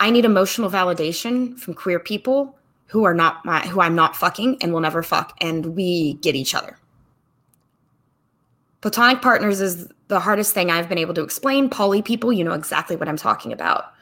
[0.00, 4.58] I need emotional validation from queer people who are not my who I'm not fucking
[4.60, 6.76] and will never fuck, and we get each other.
[8.80, 11.70] Platonic partners is the hardest thing I've been able to explain.
[11.70, 13.92] Poly people, you know exactly what I'm talking about.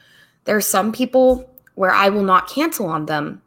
[0.45, 3.43] There are some people where I will not cancel on them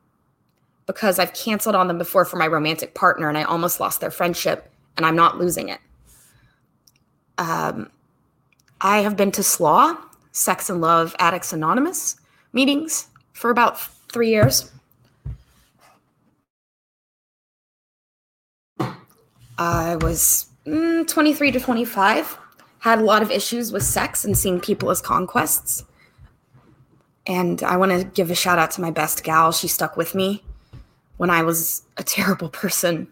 [0.91, 4.12] because I've canceled on them before for my romantic partner and I almost lost their
[4.12, 5.80] friendship and I'm not losing it.
[7.38, 7.89] Um,
[8.82, 9.97] I have been to SLAA,
[10.34, 12.17] Sex and Love Addicts Anonymous
[12.51, 13.80] meetings for about
[14.12, 14.69] three years.
[19.58, 22.38] I was mm, 23 to 25,
[22.80, 25.86] had a lot of issues with sex and seeing people as conquests.
[27.25, 29.54] And I want to give a shout out to my best gal.
[29.54, 30.43] She stuck with me
[31.21, 33.07] when I was a terrible person.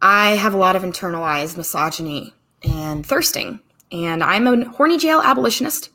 [0.00, 3.58] I have a lot of internalized misogyny and thirsting,
[3.90, 5.90] and I'm a horny jail abolitionist,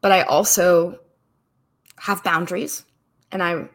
[0.00, 0.98] but I also
[1.98, 2.84] have boundaries
[3.30, 3.68] and I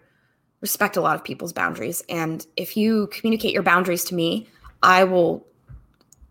[0.59, 2.03] respect a lot of people's boundaries.
[2.09, 4.49] And if you communicate your boundaries to me,
[4.83, 5.47] I will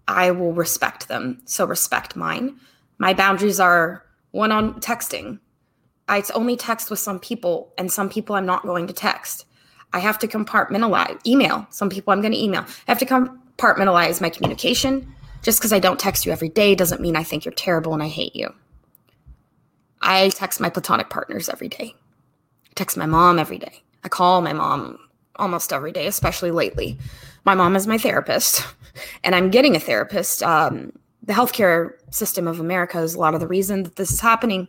[0.07, 1.41] I will respect them.
[1.47, 2.61] So respect mine.
[2.99, 5.39] My boundaries are one on texting.
[6.09, 9.47] I only text with some people, and some people I'm not going to text.
[9.93, 11.67] I have to compartmentalize email.
[11.71, 12.63] Some people I'm going to email.
[12.63, 15.13] I have to compartmentalize my communication.
[15.43, 18.03] Just because I don't text you every day doesn't mean I think you're terrible and
[18.03, 18.53] I hate you.
[20.03, 21.95] I text my platonic partners every day.
[21.95, 23.83] I text my mom every day.
[24.05, 24.99] I call my mom
[25.37, 26.99] almost every day, especially lately.
[27.45, 28.65] My mom is my therapist,
[29.25, 30.43] and I'm getting a therapist.
[30.43, 30.93] Um,
[31.23, 34.69] the healthcare system of America is a lot of the reason that this is happening.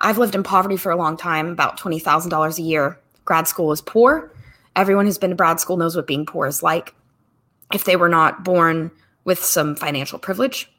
[0.00, 2.98] I've lived in poverty for a long time, about $20,000 a year.
[3.24, 4.32] Grad school is poor.
[4.76, 6.94] Everyone who's been to grad school knows what being poor is like
[7.72, 8.90] if they were not born
[9.24, 10.70] with some financial privilege.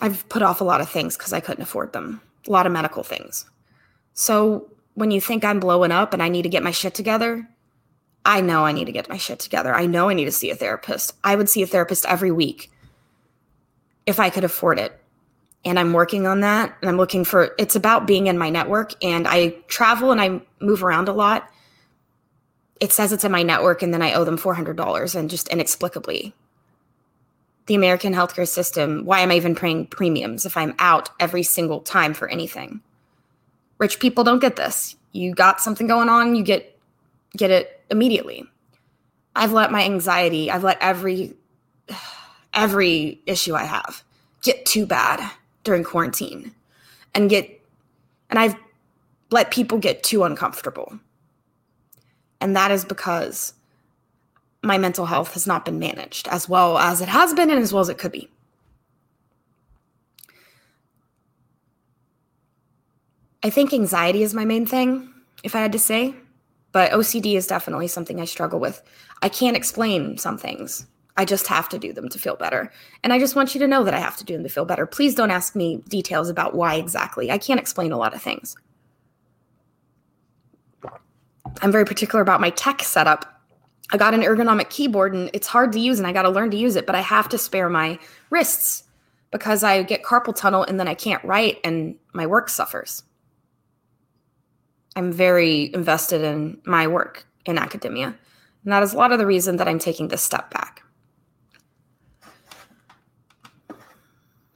[0.00, 2.72] I've put off a lot of things because I couldn't afford them, a lot of
[2.72, 3.48] medical things.
[4.14, 7.48] So when you think I'm blowing up and I need to get my shit together,
[8.24, 9.74] I know I need to get my shit together.
[9.74, 11.14] I know I need to see a therapist.
[11.22, 12.70] I would see a therapist every week
[14.06, 14.98] if I could afford it.
[15.64, 16.76] And I'm working on that.
[16.80, 18.92] And I'm looking for it's about being in my network.
[19.02, 21.48] And I travel and I move around a lot.
[22.80, 26.34] It says it's in my network, and then I owe them $400 and just inexplicably.
[27.66, 31.80] The American healthcare system, why am I even paying premiums if I'm out every single
[31.80, 32.82] time for anything?
[33.78, 34.96] Rich people don't get this.
[35.12, 36.78] You got something going on, you get
[37.36, 38.44] get it immediately.
[39.34, 41.34] I've let my anxiety, I've let every
[42.54, 44.02] every issue I have
[44.42, 45.30] get too bad
[45.64, 46.54] during quarantine
[47.14, 47.60] and get
[48.30, 48.56] and I've
[49.30, 50.98] let people get too uncomfortable.
[52.40, 53.54] And that is because
[54.62, 57.72] my mental health has not been managed as well as it has been and as
[57.72, 58.28] well as it could be.
[63.42, 65.12] I think anxiety is my main thing,
[65.42, 66.14] if I had to say,
[66.72, 68.82] but OCD is definitely something I struggle with.
[69.20, 70.86] I can't explain some things.
[71.16, 72.72] I just have to do them to feel better.
[73.02, 74.64] And I just want you to know that I have to do them to feel
[74.64, 74.84] better.
[74.84, 77.30] Please don't ask me details about why exactly.
[77.30, 78.56] I can't explain a lot of things.
[81.62, 83.30] I'm very particular about my tech setup.
[83.92, 86.50] I got an ergonomic keyboard and it's hard to use and I got to learn
[86.50, 87.98] to use it, but I have to spare my
[88.30, 88.84] wrists
[89.30, 93.04] because I get carpal tunnel and then I can't write and my work suffers.
[94.96, 98.06] I'm very invested in my work in academia.
[98.64, 100.73] And that is a lot of the reason that I'm taking this step back.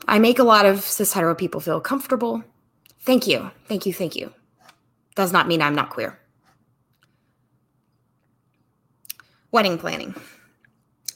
[0.09, 2.43] I make a lot of cis hetero people feel comfortable.
[3.01, 3.51] Thank you.
[3.67, 3.93] Thank you.
[3.93, 4.33] Thank you.
[5.15, 6.19] Does not mean I'm not queer.
[9.53, 10.15] Wedding planning.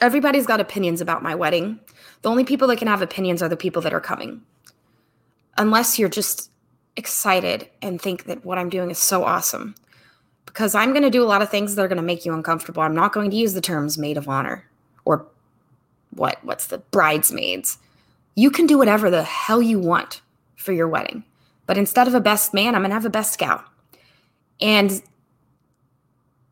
[0.01, 1.81] Everybody's got opinions about my wedding.
[2.21, 4.43] The only people that can have opinions are the people that are coming.
[5.57, 6.51] Unless you're just
[6.97, 9.75] excited and think that what I'm doing is so awesome.
[10.45, 12.35] Because I'm going to do a lot of things that are going to make you
[12.35, 12.83] uncomfortable.
[12.83, 14.69] I'm not going to use the terms maid of honor
[15.07, 15.27] or
[16.11, 17.79] what what's the bridesmaids.
[18.35, 20.23] You can do whatever the hell you want
[20.57, 21.25] for your wedding.
[21.67, 23.65] But instead of a best man, I'm going to have a best scout.
[24.61, 25.03] And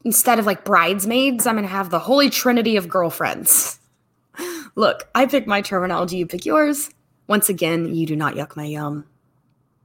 [0.05, 3.79] instead of like bridesmaids, I'm going to have the holy trinity of girlfriends.
[4.75, 6.91] Look, I pick my terminology, you pick yours.
[7.27, 9.07] Once again, you do not yuck my yum.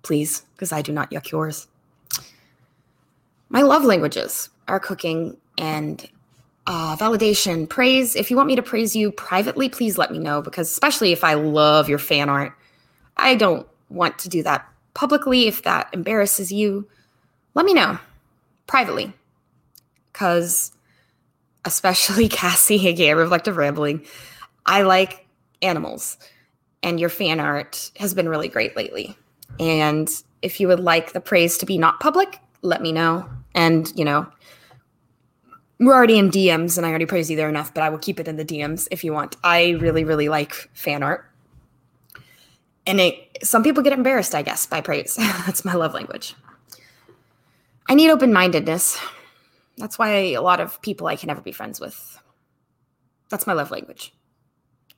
[0.02, 1.68] Please, because I do not yuck yours.
[3.50, 6.10] My love languages are cooking and
[6.68, 8.16] uh, validation, praise.
[8.16, 11.24] If you want me to praise you privately, please let me know because, especially if
[11.24, 12.53] I love your fan art,
[13.18, 15.47] I don't want to do that publicly.
[15.47, 16.88] If that embarrasses you,
[17.53, 17.99] let me know
[18.68, 19.13] privately
[20.11, 20.72] because,
[21.66, 24.05] especially Cassie, aka Reflective Rambling,
[24.66, 25.28] I like
[25.61, 26.18] animals
[26.86, 29.18] and your fan art has been really great lately.
[29.59, 30.07] And
[30.41, 33.28] if you would like the praise to be not public, let me know.
[33.55, 34.28] And, you know,
[35.80, 38.19] we're already in DMs and I already praise you there enough, but I will keep
[38.19, 39.36] it in the DMs if you want.
[39.43, 41.30] I really, really like fan art.
[42.88, 45.15] And it some people get embarrassed, I guess, by praise.
[45.45, 46.36] That's my love language.
[47.88, 48.99] I need open-mindedness.
[49.78, 52.19] That's why a lot of people I can never be friends with.
[53.30, 54.13] That's my love language.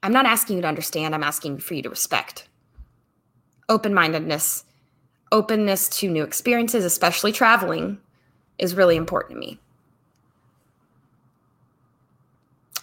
[0.03, 2.47] I'm not asking you to understand, I'm asking for you to respect.
[3.67, 4.63] Open-mindedness,
[5.32, 7.97] openness to new experiences, especially traveling,
[8.59, 9.59] is really important to me.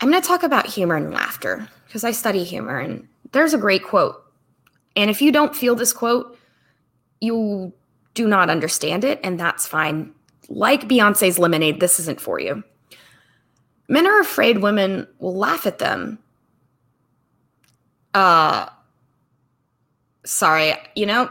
[0.05, 3.59] I'm going to talk about humor and laughter because I study humor and there's a
[3.59, 4.23] great quote.
[4.97, 6.39] And if you don't feel this quote,
[7.23, 7.73] you
[8.13, 10.13] do not understand it, and that's fine.
[10.51, 12.63] Like Beyonce's Lemonade, this isn't for you.
[13.89, 16.19] Men are afraid women will laugh at them.
[18.13, 18.69] Uh,
[20.27, 21.31] sorry, you know,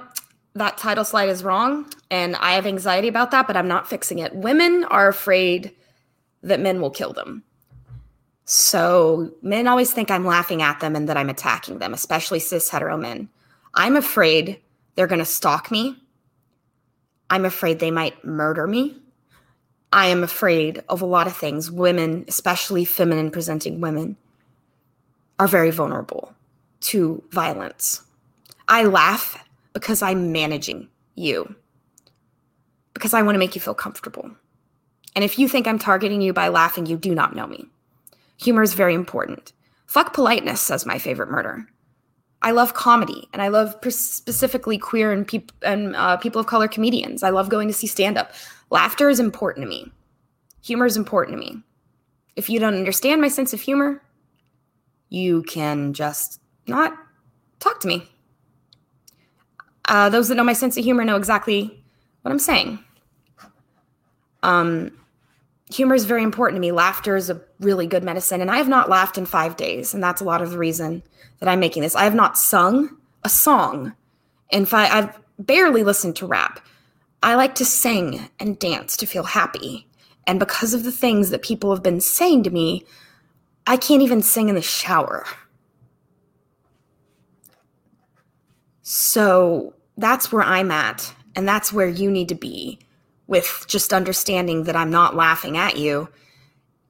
[0.55, 4.17] that title slide is wrong, and I have anxiety about that, but I'm not fixing
[4.17, 4.33] it.
[4.35, 5.75] Women are afraid
[6.41, 7.43] that men will kill them.
[8.45, 12.69] So men always think I'm laughing at them and that I'm attacking them, especially cis
[12.69, 13.29] hetero men.
[13.73, 14.59] I'm afraid
[14.95, 15.97] they're going to stalk me.
[17.29, 18.97] I'm afraid they might murder me.
[19.91, 21.71] I am afraid of a lot of things.
[21.71, 24.17] Women, especially feminine presenting women,
[25.39, 26.33] are very vulnerable
[26.81, 28.03] to violence.
[28.67, 31.55] I laugh because I'm managing you,
[32.93, 34.31] because I want to make you feel comfortable.
[35.15, 37.67] And if you think I'm targeting you by laughing, you do not know me.
[38.37, 39.53] Humor is very important.
[39.85, 41.67] Fuck politeness, says my favorite murder.
[42.41, 46.67] I love comedy, and I love specifically queer and, peop- and uh, people of color
[46.67, 47.23] comedians.
[47.23, 48.33] I love going to see stand up.
[48.69, 49.91] Laughter is important to me.
[50.63, 51.61] Humor is important to me.
[52.35, 54.01] If you don't understand my sense of humor,
[55.09, 56.97] you can just not
[57.59, 58.09] talk to me.
[59.87, 61.83] Uh, those that know my sense of humor know exactly
[62.23, 62.79] what I'm saying.
[64.41, 64.91] Um,
[65.73, 66.71] humor is very important to me.
[66.71, 68.41] Laughter is a really good medicine.
[68.41, 69.93] And I have not laughed in five days.
[69.93, 71.03] And that's a lot of the reason
[71.39, 71.95] that I'm making this.
[71.95, 73.93] I have not sung a song
[74.49, 76.59] in five, I've barely listened to rap.
[77.23, 79.87] I like to sing and dance to feel happy.
[80.27, 82.85] And because of the things that people have been saying to me,
[83.65, 85.25] I can't even sing in the shower.
[88.83, 91.13] So that's where I'm at.
[91.35, 92.79] And that's where you need to be
[93.33, 96.07] with just understanding that I'm not laughing at you.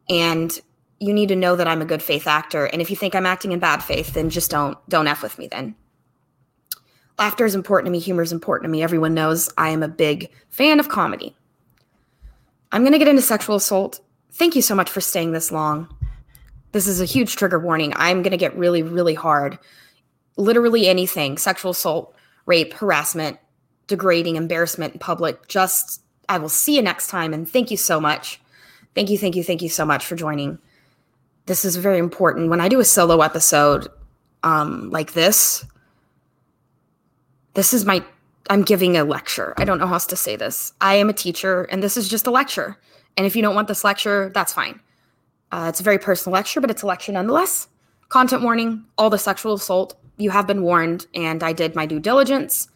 [0.09, 0.51] And
[0.99, 2.65] you need to know that I'm a good faith actor.
[2.65, 5.39] And if you think I'm acting in bad faith, then just don't don't F with
[5.39, 5.73] me then.
[7.17, 8.83] Laughter is important to me, humor is important to me.
[8.83, 11.33] Everyone knows I am a big fan of comedy.
[12.73, 14.01] I'm to get into sexual assault.
[14.33, 15.87] Thank you so much for staying this long.
[16.73, 17.93] This is a huge trigger warning.
[17.95, 19.57] I'm to get really, really hard.
[20.35, 22.13] Literally anything sexual assault,
[22.45, 23.37] rape, harassment,
[23.87, 27.33] degrading, embarrassment in public, just I will see you next time.
[27.33, 28.39] And thank you so much.
[28.95, 30.59] Thank you, thank you, thank you so much for joining.
[31.45, 32.49] This is very important.
[32.49, 33.87] When I do a solo episode
[34.43, 35.65] um, like this,
[37.53, 38.03] this is my,
[38.49, 39.53] I'm giving a lecture.
[39.57, 40.73] I don't know how else to say this.
[40.79, 42.77] I am a teacher, and this is just a lecture.
[43.17, 44.79] And if you don't want this lecture, that's fine.
[45.51, 47.67] Uh, it's a very personal lecture, but it's a lecture nonetheless.
[48.09, 51.99] Content warning all the sexual assault, you have been warned, and I did my due
[51.99, 52.69] diligence.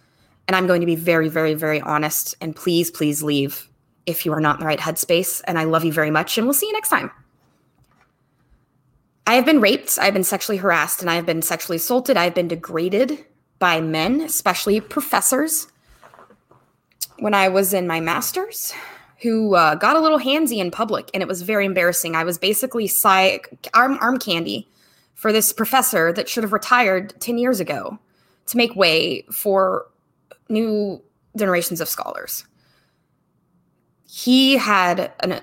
[0.48, 2.36] And I'm going to be very, very, very honest.
[2.42, 3.70] And please, please leave
[4.06, 5.42] if you are not in the right headspace.
[5.46, 6.38] And I love you very much.
[6.38, 7.12] And we'll see you next time.
[9.28, 12.16] I have been raped, I've been sexually harassed, and I have been sexually assaulted.
[12.16, 13.26] I've been degraded
[13.60, 15.68] by men, especially professors.
[17.20, 18.74] When I was in my master's,
[19.22, 22.16] who uh, got a little handsy in public, and it was very embarrassing.
[22.16, 24.70] I was basically psych arm arm candy
[25.16, 28.00] for this professor that should have retired ten years ago
[28.46, 29.88] to make way for
[30.50, 31.02] new
[31.38, 32.46] generations of scholars.
[34.06, 35.42] He had an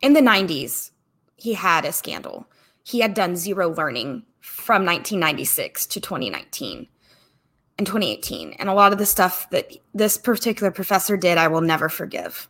[0.00, 0.92] in the 90s,
[1.36, 2.46] he had a scandal.
[2.84, 6.88] He had done zero learning from 1996 to 2019
[7.76, 8.54] and 2018.
[8.58, 12.48] And a lot of the stuff that this particular professor did, I will never forgive.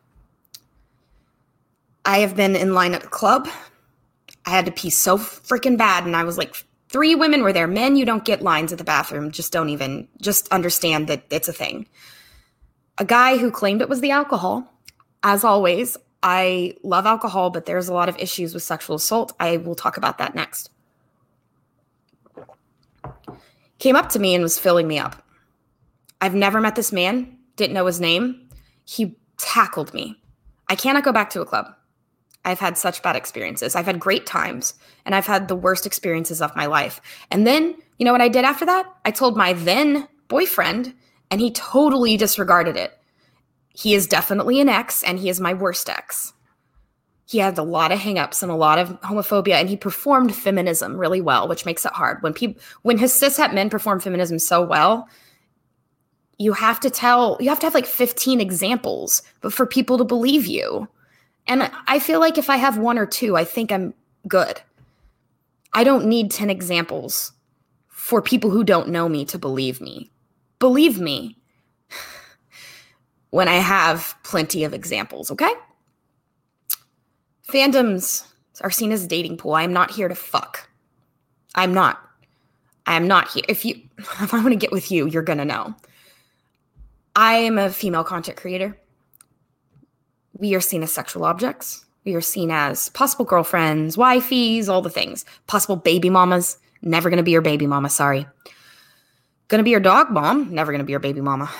[2.04, 3.48] I have been in line at the club.
[4.46, 6.06] I had to pee so freaking bad.
[6.06, 7.66] And I was like, three women were there.
[7.66, 9.30] Men, you don't get lines at the bathroom.
[9.30, 11.86] Just don't even, just understand that it's a thing.
[12.98, 14.72] A guy who claimed it was the alcohol.
[15.22, 19.32] As always, I love alcohol, but there's a lot of issues with sexual assault.
[19.38, 20.70] I will talk about that next.
[23.78, 25.22] Came up to me and was filling me up.
[26.20, 28.48] I've never met this man, didn't know his name.
[28.84, 30.20] He tackled me.
[30.68, 31.72] I cannot go back to a club.
[32.48, 33.76] I've had such bad experiences.
[33.76, 34.74] I've had great times
[35.04, 37.00] and I've had the worst experiences of my life.
[37.30, 38.86] And then, you know what I did after that?
[39.04, 40.94] I told my then boyfriend
[41.30, 42.98] and he totally disregarded it
[43.78, 46.32] he is definitely an ex and he is my worst ex.
[47.26, 50.96] He had a lot of hangups and a lot of homophobia and he performed feminism
[50.96, 52.20] really well, which makes it hard.
[52.20, 55.08] When people when his cishet men perform feminism so well,
[56.38, 60.04] you have to tell you have to have like 15 examples but for people to
[60.04, 60.88] believe you.
[61.48, 63.94] And I feel like if I have one or two, I think I'm
[64.28, 64.60] good.
[65.72, 67.32] I don't need 10 examples
[67.88, 70.10] for people who don't know me to believe me.
[70.58, 71.36] Believe me,
[73.30, 75.52] when I have plenty of examples, okay?
[77.48, 78.26] Fandoms
[78.60, 79.54] are seen as a dating pool.
[79.54, 80.68] I'm not here to fuck.
[81.54, 82.02] I'm not.
[82.86, 83.44] I'm not here.
[83.48, 85.74] If you if I want to get with you, you're going to know.
[87.16, 88.78] I am a female content creator.
[90.38, 91.84] We are seen as sexual objects.
[92.04, 95.24] We are seen as possible girlfriends, wifeys, all the things.
[95.48, 96.58] Possible baby mamas.
[96.80, 98.24] Never going to be your baby mama, sorry.
[99.48, 100.54] Going to be your dog mom.
[100.54, 101.50] Never going to be your baby mama.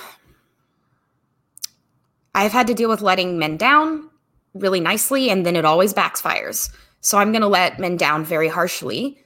[2.36, 4.08] I've had to deal with letting men down
[4.54, 6.72] really nicely, and then it always backfires.
[7.00, 9.18] So I'm going to let men down very harshly,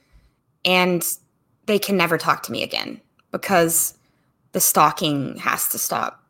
[0.65, 1.05] and
[1.67, 2.99] they can never talk to me again
[3.31, 3.93] because
[4.53, 6.23] the stalking has to stop.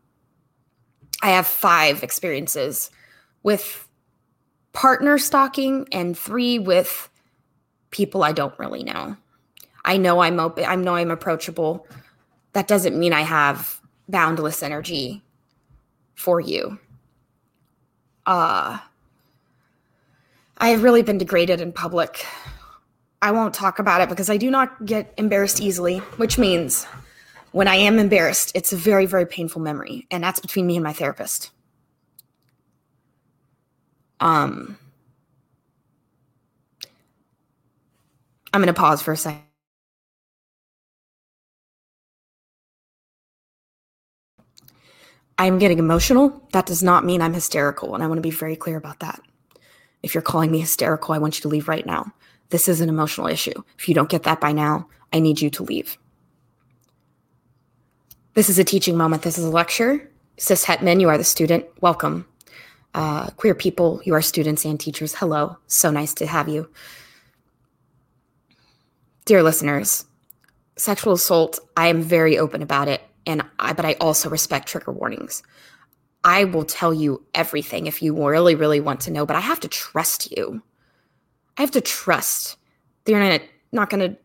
[1.22, 2.92] I have five experiences
[3.44, 3.88] with
[4.74, 7.10] partner stalking and three with
[7.92, 9.16] people I don't really know.
[9.86, 11.88] I know I'm open, I know I'm approachable.
[12.54, 15.22] That doesn't mean I have boundless energy
[16.16, 16.80] for you.
[18.26, 18.78] Uh,
[20.58, 22.26] I have really been degraded in public.
[23.22, 26.86] I won't talk about it because I do not get embarrassed easily, which means
[27.52, 30.08] when I am embarrassed, it's a very, very painful memory.
[30.12, 31.52] And that's between me and my therapist.
[34.24, 34.78] Um,
[38.54, 39.42] I'm going to pause for a second.
[45.38, 46.42] I'm getting emotional.
[46.54, 47.96] That does not mean I'm hysterical.
[47.96, 49.20] And I want to be very clear about that.
[50.04, 52.14] If you're calling me hysterical, I want you to leave right now.
[52.50, 53.62] This is an emotional issue.
[53.78, 55.98] If you don't get that by now, I need you to leave.
[58.36, 59.24] This is a teaching moment.
[59.24, 60.10] This is a lecture.
[60.38, 61.66] Cis Hetman, you are the student.
[61.82, 62.26] Welcome.
[62.94, 65.16] Uh, queer people, you are students and teachers.
[65.16, 65.58] Hello.
[65.68, 66.70] So nice to have you.
[69.26, 70.06] Dear listeners,
[70.76, 74.92] sexual assault, I am very open about it and I, but I also respect trigger
[74.92, 75.44] warnings.
[76.24, 79.60] I will tell you everything if you really, really want to know, but I have
[79.62, 80.62] to trust you.
[81.58, 82.58] I have to trust
[83.06, 83.42] they're not,
[83.72, 84.18] not going to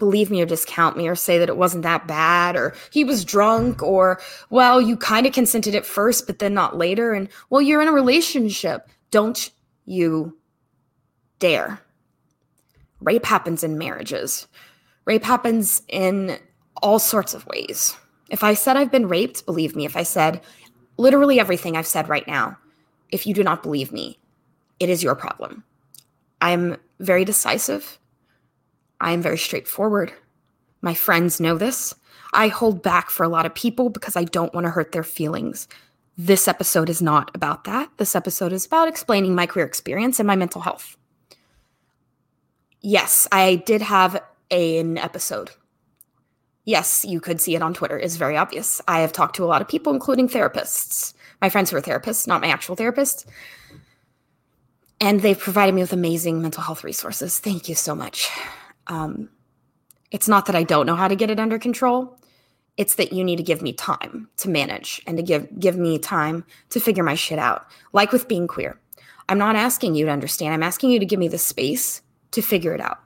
[0.00, 3.24] believe me or discount me or say that it wasn't that bad or he was
[3.24, 4.20] drunk or,
[4.50, 7.12] well, you kind of consented at first, but then not later.
[7.12, 8.88] And, well, you're in a relationship.
[9.12, 9.50] Don't
[9.84, 10.36] you
[11.38, 11.80] dare.
[13.00, 14.48] Rape happens in marriages,
[15.04, 16.38] rape happens in
[16.82, 17.96] all sorts of ways.
[18.28, 19.84] If I said I've been raped, believe me.
[19.84, 20.40] If I said
[20.96, 22.58] literally everything I've said right now,
[23.10, 24.18] if you do not believe me,
[24.78, 25.64] it is your problem.
[26.40, 27.98] I'm very decisive.
[29.00, 30.12] I am very straightforward.
[30.82, 31.94] My friends know this.
[32.32, 35.02] I hold back for a lot of people because I don't want to hurt their
[35.02, 35.68] feelings.
[36.16, 37.90] This episode is not about that.
[37.96, 40.96] This episode is about explaining my career experience and my mental health.
[42.80, 45.50] Yes, I did have an episode
[46.64, 47.98] yes, you could see it on Twitter.
[47.98, 48.80] It's very obvious.
[48.86, 52.26] I have talked to a lot of people, including therapists, my friends who are therapists,
[52.26, 53.26] not my actual therapist.
[55.00, 57.38] And they've provided me with amazing mental health resources.
[57.38, 58.28] Thank you so much.
[58.86, 59.30] Um,
[60.10, 62.18] it's not that I don't know how to get it under control.
[62.76, 65.98] It's that you need to give me time to manage and to give give me
[65.98, 67.66] time to figure my shit out.
[67.92, 68.80] Like with being queer.
[69.28, 70.54] I'm not asking you to understand.
[70.54, 72.02] I'm asking you to give me the space
[72.32, 72.98] to figure it out.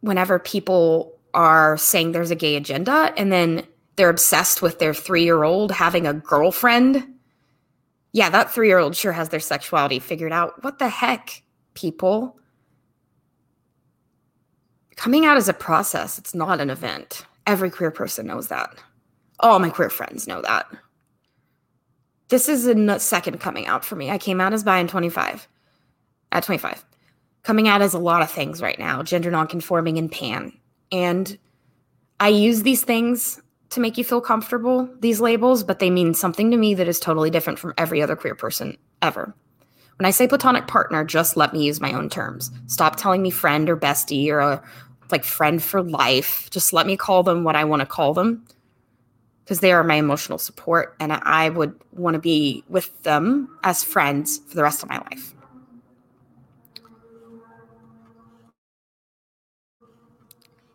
[0.00, 3.66] Whenever people are saying there's a gay agenda and then
[3.96, 7.06] they're obsessed with their 3-year-old having a girlfriend,
[8.12, 10.62] yeah, that 3-year-old sure has their sexuality figured out.
[10.62, 11.42] What the heck,
[11.74, 12.38] people?
[14.96, 17.24] Coming out is a process, it's not an event.
[17.46, 18.74] Every queer person knows that.
[19.40, 20.66] All my queer friends know that.
[22.28, 24.10] This is a second coming out for me.
[24.10, 25.48] I came out as bi in 25,
[26.30, 26.84] at 25.
[27.42, 30.52] Coming out as a lot of things right now gender nonconforming and pan.
[30.92, 31.36] And
[32.20, 33.40] I use these things
[33.70, 37.00] to make you feel comfortable, these labels, but they mean something to me that is
[37.00, 39.34] totally different from every other queer person ever.
[40.02, 42.50] When I say platonic partner, just let me use my own terms.
[42.66, 44.60] Stop telling me friend or bestie or a
[45.12, 46.50] like friend for life.
[46.50, 48.44] Just let me call them what I want to call them
[49.44, 53.84] because they are my emotional support and I would want to be with them as
[53.84, 55.34] friends for the rest of my life.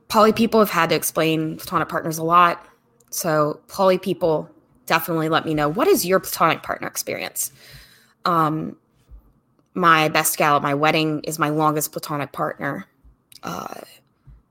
[0.08, 2.66] Poly people have had to explain platonic partners a lot.
[3.10, 4.50] So, poly people
[4.86, 7.52] definitely let me know what is your platonic partner experience?
[8.24, 8.78] Um,
[9.78, 12.88] my best gal at my wedding is my longest platonic partner.
[13.44, 13.82] Uh,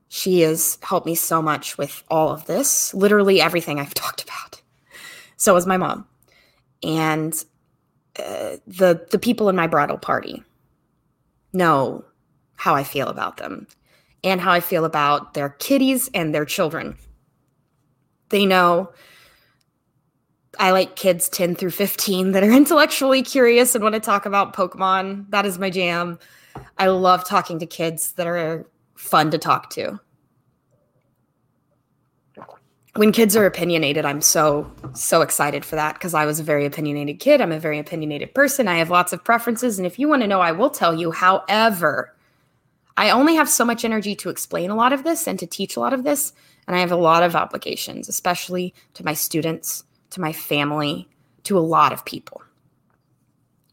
[0.07, 4.61] she has helped me so much with all of this, literally everything I've talked about.
[5.35, 6.07] So is my mom.
[6.81, 7.33] And
[8.17, 10.43] uh, the the people in my bridal party
[11.51, 12.05] know
[12.55, 13.67] how I feel about them
[14.23, 16.97] and how I feel about their kitties and their children.
[18.29, 18.91] They know
[20.59, 24.55] I like kids 10 through 15 that are intellectually curious and want to talk about
[24.55, 25.29] Pokemon.
[25.29, 26.19] That is my jam.
[26.77, 29.99] I love talking to kids that are fun to talk to.
[32.95, 36.65] When kids are opinionated, I'm so, so excited for that because I was a very
[36.65, 37.41] opinionated kid.
[37.41, 38.67] I'm a very opinionated person.
[38.67, 39.77] I have lots of preferences.
[39.77, 41.11] And if you want to know, I will tell you.
[41.11, 42.15] However,
[42.97, 45.75] I only have so much energy to explain a lot of this and to teach
[45.75, 46.33] a lot of this.
[46.65, 51.07] And I have a lot of obligations, especially to my students, to my family,
[51.43, 52.41] to a lot of people.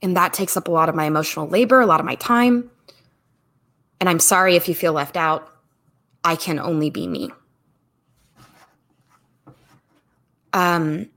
[0.02, 2.70] And that takes up a lot of my emotional labor, a lot of my time.
[4.00, 5.50] And I'm sorry if you feel left out.
[6.22, 7.30] I can only be me.
[10.52, 11.08] Um,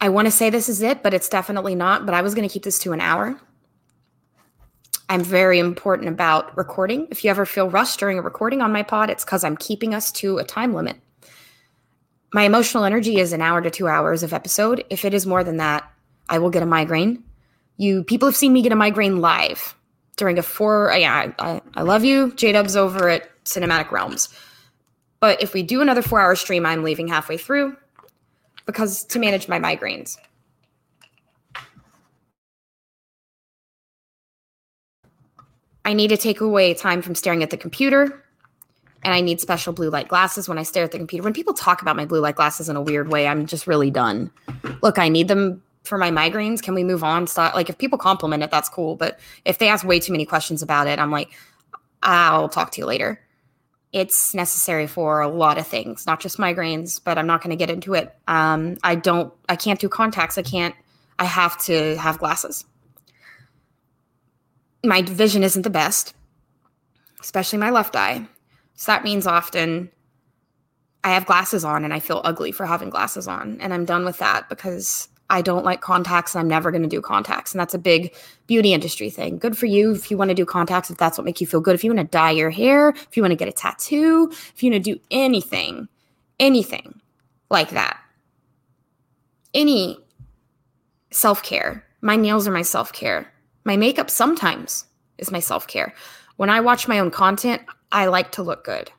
[0.00, 2.06] I want to say this is it, but it's definitely not.
[2.06, 3.38] But I was going to keep this to an hour.
[5.08, 7.08] I'm very important about recording.
[7.10, 9.94] If you ever feel rushed during a recording on my pod, it's because I'm keeping
[9.94, 10.96] us to a time limit.
[12.34, 14.84] My emotional energy is an hour to two hours of episode.
[14.90, 15.88] If it is more than that,
[16.28, 17.22] I will get a migraine.
[17.76, 19.76] You people have seen me get a migraine live
[20.16, 20.90] during a four.
[20.90, 24.30] Uh, yeah, I, I, I love you, J Dubs over at Cinematic Realms.
[25.20, 27.76] But if we do another four hour stream, I'm leaving halfway through
[28.66, 30.18] because to manage my migraines.
[35.84, 38.23] I need to take away time from staring at the computer.
[39.04, 41.22] And I need special blue light glasses when I stare at the computer.
[41.22, 43.90] When people talk about my blue light glasses in a weird way, I'm just really
[43.90, 44.30] done.
[44.82, 46.62] Look, I need them for my migraines.
[46.62, 47.26] Can we move on?
[47.26, 47.54] Stop.
[47.54, 48.96] Like if people compliment it, that's cool.
[48.96, 51.30] But if they ask way too many questions about it, I'm like,
[52.02, 53.20] I'll talk to you later.
[53.92, 57.56] It's necessary for a lot of things, not just migraines, but I'm not going to
[57.56, 58.14] get into it.
[58.26, 60.36] Um, I don't, I can't do contacts.
[60.36, 60.74] I can't,
[61.18, 62.64] I have to have glasses.
[64.82, 66.14] My vision isn't the best,
[67.20, 68.26] especially my left eye.
[68.74, 69.90] So that means often
[71.04, 73.60] I have glasses on and I feel ugly for having glasses on.
[73.60, 76.88] And I'm done with that because I don't like contacts and I'm never going to
[76.88, 77.52] do contacts.
[77.52, 78.14] And that's a big
[78.46, 79.38] beauty industry thing.
[79.38, 81.60] Good for you if you want to do contacts, if that's what makes you feel
[81.60, 81.74] good.
[81.74, 84.62] If you want to dye your hair, if you want to get a tattoo, if
[84.62, 85.88] you want to do anything,
[86.40, 87.00] anything
[87.50, 87.98] like that,
[89.54, 89.98] any
[91.10, 91.84] self care.
[92.00, 93.32] My nails are my self care.
[93.64, 94.84] My makeup sometimes
[95.18, 95.94] is my self care.
[96.36, 97.62] When I watch my own content,
[97.94, 98.90] I like to look good.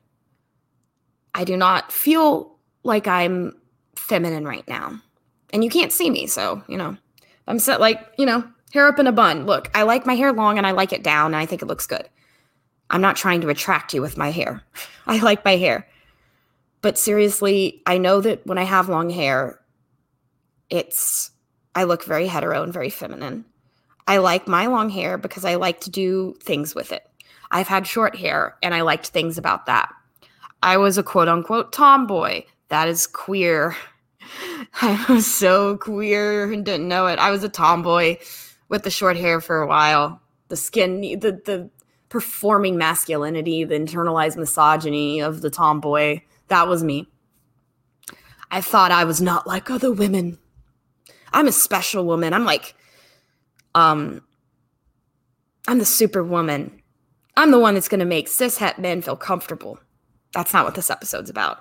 [1.35, 3.53] I do not feel like I'm
[3.97, 5.01] feminine right now
[5.51, 6.27] and you can't see me.
[6.27, 6.95] So, you know,
[7.45, 9.45] I'm set like, you know, hair up in a bun.
[9.45, 11.67] Look, I like my hair long and I like it down and I think it
[11.67, 12.07] looks good.
[12.89, 14.63] I'm not trying to attract you with my hair.
[15.07, 15.87] I like my hair.
[16.81, 19.59] But seriously, I know that when I have long hair,
[20.69, 21.31] it's,
[21.73, 23.43] I look very hetero and very feminine.
[24.07, 27.03] I like my long hair because I like to do things with it.
[27.55, 29.89] I've had short hair and I liked things about that.
[30.61, 32.43] I was a quote unquote tomboy.
[32.67, 33.77] That is queer.
[34.81, 37.17] I was so queer and didn't know it.
[37.17, 38.17] I was a tomboy
[38.67, 40.21] with the short hair for a while.
[40.49, 41.69] The skin, the the
[42.09, 46.19] performing masculinity, the internalized misogyny of the tomboy.
[46.49, 47.07] That was me.
[48.51, 50.39] I thought I was not like other women.
[51.31, 52.33] I'm a special woman.
[52.33, 52.75] I'm like,
[53.73, 54.21] um,
[55.69, 56.81] I'm the superwoman.
[57.38, 59.79] I'm the one that's going to make cis het men feel comfortable.
[60.33, 61.59] That's not what this episode's about.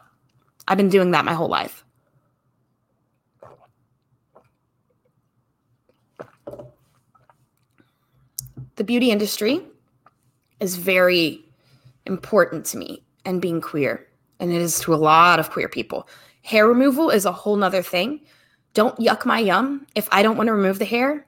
[0.69, 1.85] I've been doing that my whole life.
[8.77, 9.61] The beauty industry
[10.61, 11.45] is very
[12.07, 14.07] important to me and being queer,
[14.41, 16.09] and it is to a lot of queer people.
[16.43, 18.21] Hair removal is a whole nother thing.
[18.75, 19.87] Don't yuck my yum.
[19.95, 21.25] If I don't want to remove the hair,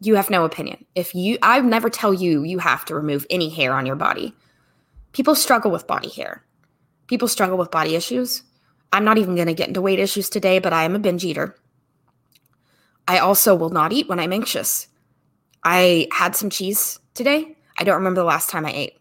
[0.00, 0.84] you have no opinion.
[0.94, 4.34] If you, I never tell you you have to remove any hair on your body.
[5.12, 6.44] People struggle with body hair.
[7.06, 8.42] People struggle with body issues.
[8.92, 11.24] I'm not even going to get into weight issues today, but I am a binge
[11.24, 11.56] eater.
[13.08, 14.88] I also will not eat when I'm anxious.
[15.64, 17.56] I had some cheese today.
[17.78, 18.98] I don't remember the last time I ate.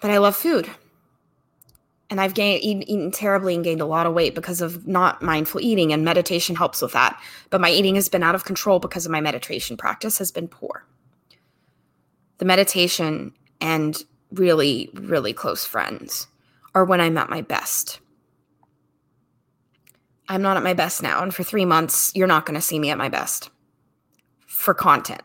[0.00, 0.70] But I love food
[2.10, 5.22] and I've gained eaten, eaten, terribly and gained a lot of weight because of not
[5.22, 7.20] mindful eating and meditation helps with that.
[7.50, 10.48] But my eating has been out of control because of my meditation practice has been
[10.48, 10.86] poor.
[12.38, 14.02] The meditation and
[14.32, 16.28] really really close friends
[16.74, 18.00] are when I'm at my best.
[20.28, 22.78] I'm not at my best now and for 3 months you're not going to see
[22.78, 23.50] me at my best
[24.46, 25.22] for content.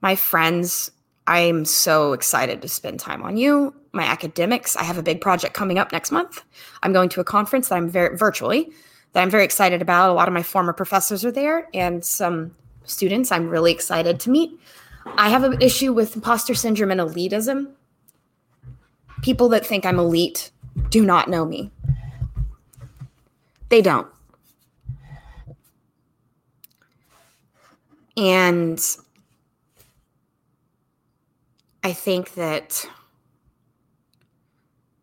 [0.00, 0.90] My friends
[1.26, 3.74] I'm so excited to spend time on you.
[3.92, 6.42] My academics, I have a big project coming up next month.
[6.82, 8.70] I'm going to a conference that I'm very virtually
[9.14, 10.10] that I'm very excited about.
[10.10, 12.54] A lot of my former professors are there and some
[12.84, 14.60] students I'm really excited to meet.
[15.16, 17.72] I have an issue with imposter syndrome and elitism.
[19.22, 20.50] People that think I'm elite
[20.90, 21.70] do not know me.
[23.68, 24.08] They don't.
[28.16, 28.80] And
[31.84, 32.88] I think that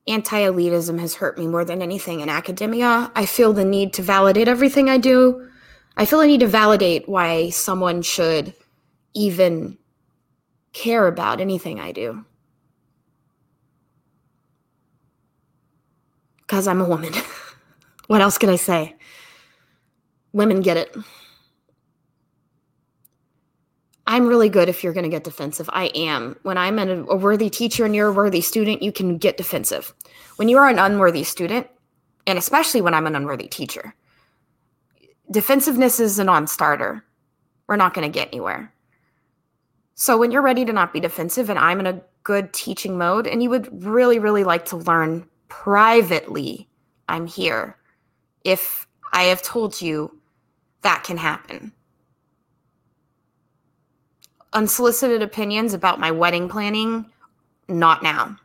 [0.08, 3.12] anti elitism has hurt me more than anything in academia.
[3.16, 5.48] I feel the need to validate everything I do.
[5.96, 8.56] I feel I need to validate why someone should
[9.14, 9.78] even
[10.74, 12.26] care about anything I do.
[16.40, 17.14] Because I'm a woman.
[18.08, 18.96] what else can I say?
[20.34, 20.96] Women get it.
[24.12, 25.70] I'm really good if you're going to get defensive.
[25.72, 26.36] I am.
[26.44, 29.94] When I'm a, a worthy teacher and you're a worthy student, you can get defensive.
[30.36, 31.68] When you are an unworthy student,
[32.28, 33.96] and especially when I'm an unworthy teacher,
[35.32, 37.06] defensiveness is a non starter.
[37.68, 38.74] We're not going to get anywhere.
[39.96, 43.28] So when you're ready to not be defensive and I'm in a good teaching mode
[43.28, 46.68] and you would really, really like to learn privately,
[47.08, 47.78] I'm here.
[48.44, 50.20] If I have told you
[50.82, 51.72] that can happen
[54.54, 57.06] unsolicited opinions about my wedding planning,
[57.68, 58.38] not now.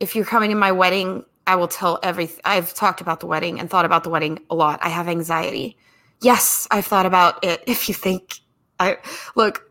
[0.00, 2.40] If you're coming to my wedding, I will tell everything.
[2.44, 4.80] I've talked about the wedding and thought about the wedding a lot.
[4.82, 5.76] I have anxiety.
[6.20, 7.62] Yes, I've thought about it.
[7.68, 8.40] If you think
[8.80, 8.98] I
[9.36, 9.70] look,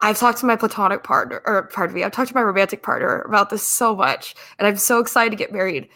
[0.00, 3.20] I've talked to my platonic partner, or pardon me, I've talked to my romantic partner
[3.22, 5.88] about this so much, and I'm so excited to get married.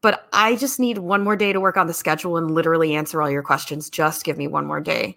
[0.00, 3.22] But I just need one more day to work on the schedule and literally answer
[3.22, 3.90] all your questions.
[3.90, 5.16] Just give me one more day.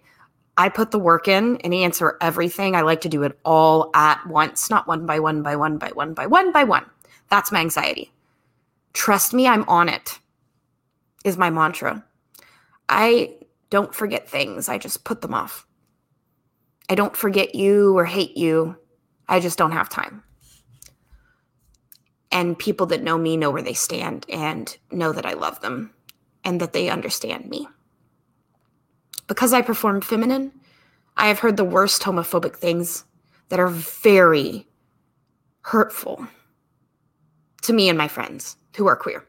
[0.56, 2.74] I put the work in and answer everything.
[2.74, 5.90] I like to do it all at once, not one by one by one by
[5.92, 6.86] one by one by one.
[7.28, 8.12] That's my anxiety.
[8.94, 10.18] Trust me, I'm on it,
[11.24, 12.04] is my mantra.
[12.88, 13.34] I
[13.68, 15.66] don't forget things, I just put them off.
[16.88, 18.76] I don't forget you or hate you.
[19.28, 20.22] I just don't have time.
[22.30, 25.92] And people that know me know where they stand and know that I love them
[26.44, 27.66] and that they understand me.
[29.26, 30.52] Because I perform feminine,
[31.16, 33.04] I have heard the worst homophobic things
[33.48, 34.66] that are very
[35.62, 36.26] hurtful
[37.62, 39.24] to me and my friends who are queer.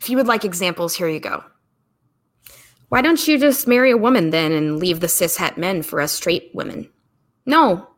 [0.00, 1.44] If you would like examples, here you go.
[2.88, 6.00] Why don't you just marry a woman then and leave the cis het men for
[6.00, 6.88] us straight women?
[7.44, 7.88] No.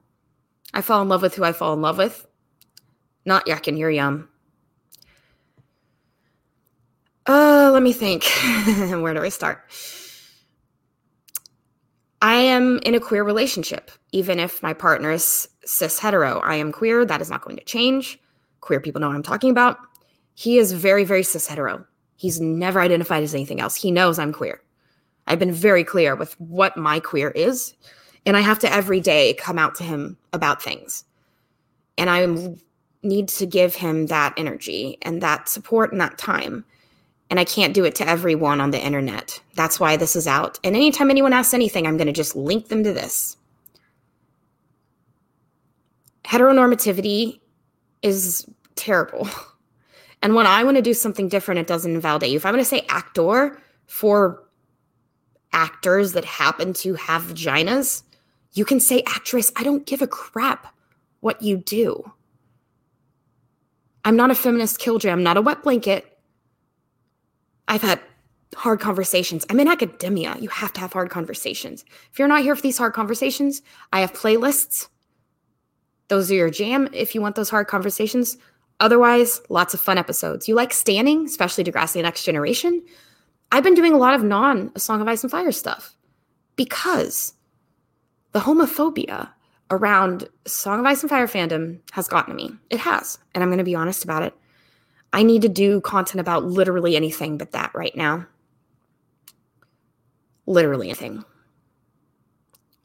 [0.72, 2.26] I fall in love with who I fall in love with.
[3.24, 4.29] Not yucking your yum.
[7.29, 8.24] Uh, let me think.
[8.89, 9.62] Where do I start?
[12.22, 16.41] I am in a queer relationship, even if my partner is cis hetero.
[16.41, 17.05] I am queer.
[17.05, 18.18] That is not going to change.
[18.61, 19.79] Queer people know what I'm talking about.
[20.35, 21.85] He is very, very cis hetero.
[22.16, 23.76] He's never identified as anything else.
[23.76, 24.61] He knows I'm queer.
[25.26, 27.74] I've been very clear with what my queer is.
[28.24, 31.05] And I have to every day come out to him about things.
[31.99, 32.26] And I
[33.03, 36.64] need to give him that energy and that support and that time
[37.31, 39.41] and I can't do it to everyone on the internet.
[39.55, 40.59] That's why this is out.
[40.64, 43.37] And anytime anyone asks anything, I'm going to just link them to this.
[46.24, 47.41] Heteronormativity
[48.03, 49.29] is terrible.
[50.22, 52.37] And when I want to do something different, it doesn't invalidate you.
[52.37, 54.43] If I'm going to say actor for
[55.53, 58.03] actors that happen to have vaginas,
[58.53, 59.53] you can say actress.
[59.57, 60.74] I don't give a crap
[61.20, 62.12] what you do.
[64.05, 65.11] I'm not a feminist killjoy.
[65.11, 66.18] I'm not a wet blanket.
[67.69, 68.01] I've had
[68.57, 69.47] hard conversations.
[69.49, 70.37] I'm in academia.
[70.41, 71.85] You have to have hard conversations.
[72.11, 73.62] If you're not here for these hard conversations,
[73.93, 74.89] I have playlists.
[76.09, 78.39] Those are your jam if you want those hard conversations.
[78.81, 80.49] Otherwise, lots of fun episodes.
[80.49, 82.83] You like standing, especially Degrassi Next Generation?
[83.53, 85.97] I've been doing a lot of non A Song of Ice and Fire stuff
[86.57, 87.35] because
[88.33, 89.31] the homophobia
[89.71, 92.57] around Song of Ice and Fire fandom has gotten to me.
[92.71, 93.19] It has.
[93.35, 94.35] And I'm going to be honest about it.
[95.13, 98.27] I need to do content about literally anything but that right now.
[100.47, 101.25] Literally anything.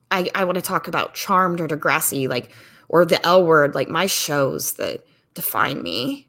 [0.09, 2.51] I, I want to talk about Charmed or Degrassi, like,
[2.87, 6.27] or the L word, like my shows that define me,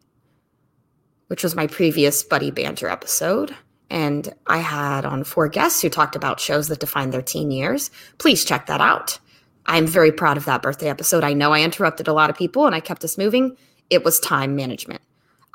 [1.26, 3.54] which was my previous Buddy Banter episode.
[3.90, 7.90] And I had on four guests who talked about shows that define their teen years.
[8.18, 9.18] Please check that out.
[9.66, 11.22] I'm very proud of that birthday episode.
[11.24, 13.56] I know I interrupted a lot of people and I kept us moving.
[13.90, 15.02] It was time management.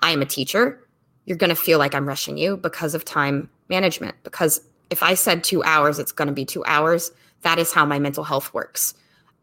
[0.02, 0.86] I am a teacher.
[1.26, 4.16] You're going to feel like I'm rushing you because of time management.
[4.24, 7.12] Because if I said two hours, it's going to be two hours.
[7.42, 8.94] That is how my mental health works.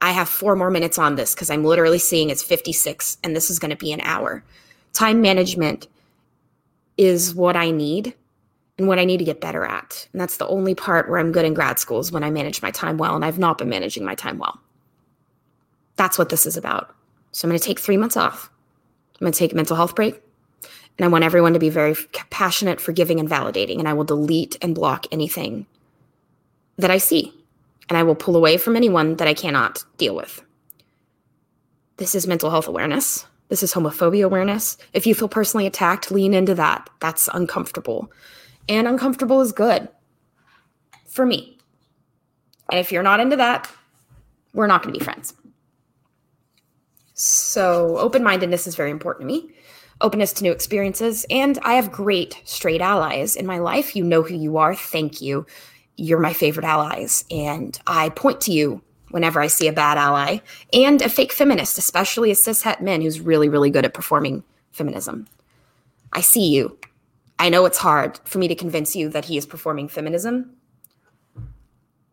[0.00, 3.50] I have four more minutes on this because I'm literally seeing it's 56 and this
[3.50, 4.44] is going to be an hour.
[4.92, 5.88] Time management
[6.96, 8.14] is what I need
[8.78, 10.08] and what I need to get better at.
[10.12, 12.60] And that's the only part where I'm good in grad school is when I manage
[12.60, 13.14] my time well.
[13.14, 14.60] And I've not been managing my time well.
[15.96, 16.94] That's what this is about.
[17.32, 18.50] So I'm going to take three months off.
[19.14, 20.20] I'm going to take a mental health break.
[20.98, 21.94] And I want everyone to be very
[22.30, 23.78] passionate, forgiving, and validating.
[23.78, 25.66] And I will delete and block anything
[26.78, 27.32] that I see.
[27.88, 30.42] And I will pull away from anyone that I cannot deal with.
[31.98, 33.26] This is mental health awareness.
[33.48, 34.76] This is homophobia awareness.
[34.92, 36.90] If you feel personally attacked, lean into that.
[37.00, 38.10] That's uncomfortable
[38.68, 39.88] and uncomfortable is good
[41.06, 41.58] for me.
[42.70, 43.70] And if you're not into that,
[44.52, 45.34] we're not going to be friends.
[47.14, 49.54] So, open mindedness is very important to me.
[50.00, 51.24] Openness to new experiences.
[51.30, 53.96] And I have great straight allies in my life.
[53.96, 54.74] You know who you are.
[54.74, 55.46] Thank you.
[55.96, 57.24] You're my favorite allies.
[57.30, 60.38] And I point to you whenever I see a bad ally
[60.72, 65.26] and a fake feminist, especially a cishet man who's really, really good at performing feminism.
[66.12, 66.78] I see you.
[67.38, 70.56] I know it's hard for me to convince you that he is performing feminism.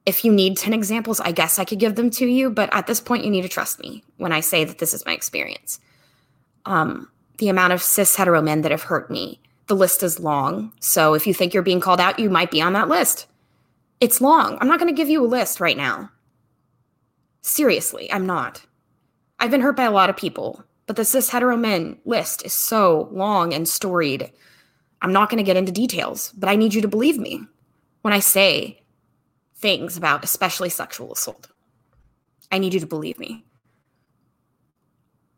[0.06, 2.88] If you need 10 examples, I guess I could give them to you, but at
[2.88, 5.80] this point, you need to trust me when I say that this is my experience.
[6.66, 7.10] Um,
[7.44, 10.72] the amount of cis hetero men that have hurt me, the list is long.
[10.80, 13.28] So if you think you're being called out, you might be on that list.
[14.00, 14.58] It's long.
[14.62, 16.10] I'm not going to give you a list right now.
[17.42, 18.66] Seriously, I'm not.
[19.40, 22.54] I've been hurt by a lot of people, but the cis hetero men list is
[22.54, 24.32] so long and storied
[25.04, 27.42] I'm not going to get into details, but I need you to believe me
[28.04, 28.82] when I say
[29.58, 31.50] things about especially sexual assault.
[32.54, 33.44] I need you to believe me.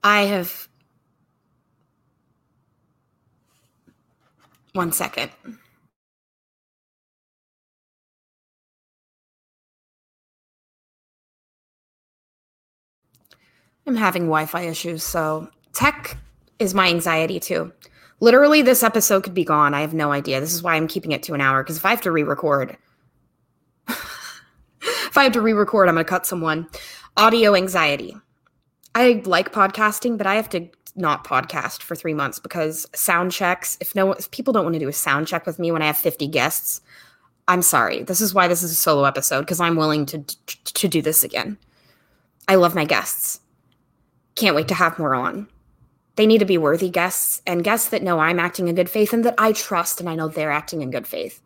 [0.03, 0.69] I have.
[4.75, 5.31] One second.
[13.87, 16.17] I'm having Wi Fi issues, so tech
[16.59, 17.71] is my anxiety too.
[18.19, 19.73] Literally, this episode could be gone.
[19.73, 20.41] I have no idea.
[20.41, 22.23] This is why I'm keeping it to an hour because if I have to re
[22.23, 22.75] record,
[23.87, 26.67] if I have to re record, I'm going to cut someone.
[27.15, 28.17] Audio anxiety.
[28.93, 33.77] I like podcasting, but I have to not podcast for three months because sound checks,
[33.81, 35.87] if no if people don't want to do a sound check with me when I
[35.87, 36.81] have 50 guests,
[37.47, 38.03] I'm sorry.
[38.03, 41.23] This is why this is a solo episode because I'm willing to, to do this
[41.23, 41.57] again.
[42.47, 43.39] I love my guests.
[44.35, 45.47] Can't wait to have more on.
[46.15, 49.13] They need to be worthy guests and guests that know I'm acting in good faith
[49.13, 51.41] and that I trust and I know they're acting in good faith.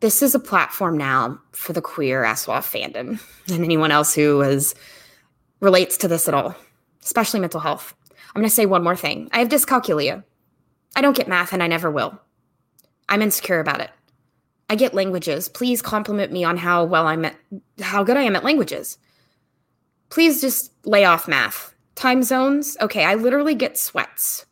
[0.00, 3.20] This is a platform now for the queer SWAF fandom
[3.52, 4.74] and anyone else who is
[5.60, 6.54] relates to this at all,
[7.02, 7.94] especially mental health.
[8.34, 9.28] I'm going to say one more thing.
[9.32, 10.24] I have dyscalculia.
[10.96, 12.18] I don't get math and I never will.
[13.08, 13.90] I'm insecure about it.
[14.68, 15.48] I get languages.
[15.48, 17.36] Please compliment me on how well I'm at
[17.80, 18.98] how good I am at languages.
[20.08, 22.76] Please just lay off math time zones.
[22.80, 24.46] Okay, I literally get sweats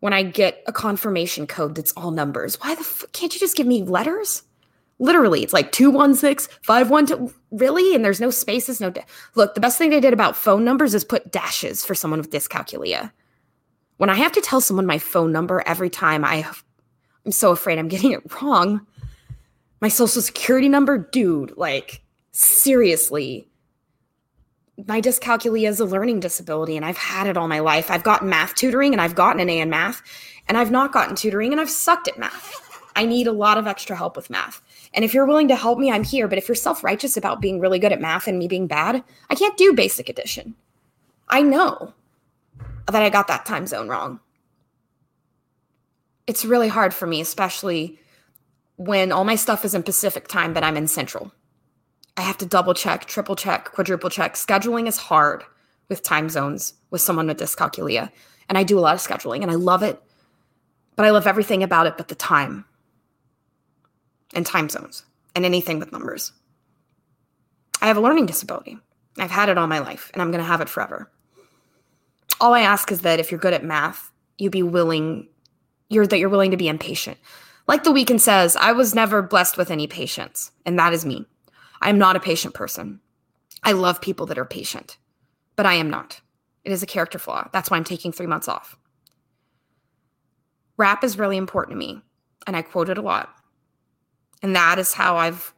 [0.00, 2.60] when I get a confirmation code that's all numbers.
[2.60, 4.42] Why the f- can't you just give me letters?
[5.00, 7.34] Literally, it's like 216, 512.
[7.52, 7.94] Really?
[7.94, 8.90] And there's no spaces, no.
[8.90, 9.04] Da-
[9.36, 12.30] Look, the best thing they did about phone numbers is put dashes for someone with
[12.30, 13.12] dyscalculia.
[13.98, 16.44] When I have to tell someone my phone number every time, I,
[17.24, 18.86] I'm so afraid I'm getting it wrong.
[19.80, 23.48] My social security number, dude, like, seriously,
[24.86, 27.90] my dyscalculia is a learning disability and I've had it all my life.
[27.90, 30.02] I've gotten math tutoring and I've gotten an A in math,
[30.48, 32.64] and I've not gotten tutoring and I've sucked at math.
[32.96, 34.60] I need a lot of extra help with math.
[34.94, 36.28] And if you're willing to help me, I'm here.
[36.28, 39.02] But if you're self righteous about being really good at math and me being bad,
[39.30, 40.54] I can't do basic addition.
[41.28, 41.92] I know
[42.86, 44.20] that I got that time zone wrong.
[46.26, 47.98] It's really hard for me, especially
[48.76, 51.32] when all my stuff is in Pacific time, but I'm in Central.
[52.16, 54.34] I have to double check, triple check, quadruple check.
[54.34, 55.44] Scheduling is hard
[55.88, 58.10] with time zones with someone with dyscalculia.
[58.48, 60.02] And I do a lot of scheduling and I love it.
[60.96, 62.64] But I love everything about it but the time
[64.34, 65.04] and time zones
[65.34, 66.32] and anything with numbers.
[67.80, 68.78] I have a learning disability.
[69.18, 71.10] I've had it all my life and I'm going to have it forever.
[72.40, 75.28] All I ask is that if you're good at math, you be willing
[75.88, 77.18] you're that you're willing to be impatient.
[77.66, 81.26] Like the Weeknd says, I was never blessed with any patience, and that is me.
[81.80, 83.00] I'm not a patient person.
[83.62, 84.98] I love people that are patient,
[85.56, 86.20] but I am not.
[86.64, 87.48] It is a character flaw.
[87.52, 88.76] That's why I'm taking three months off.
[90.76, 92.02] Rap is really important to me,
[92.46, 93.34] and I quote it a lot.
[94.42, 95.52] And that is how I've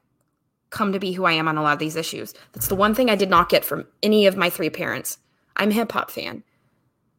[0.70, 2.32] come to be who I am on a lot of these issues.
[2.52, 5.18] That's the one thing I did not get from any of my three parents.
[5.56, 6.42] I'm a hip hop fan.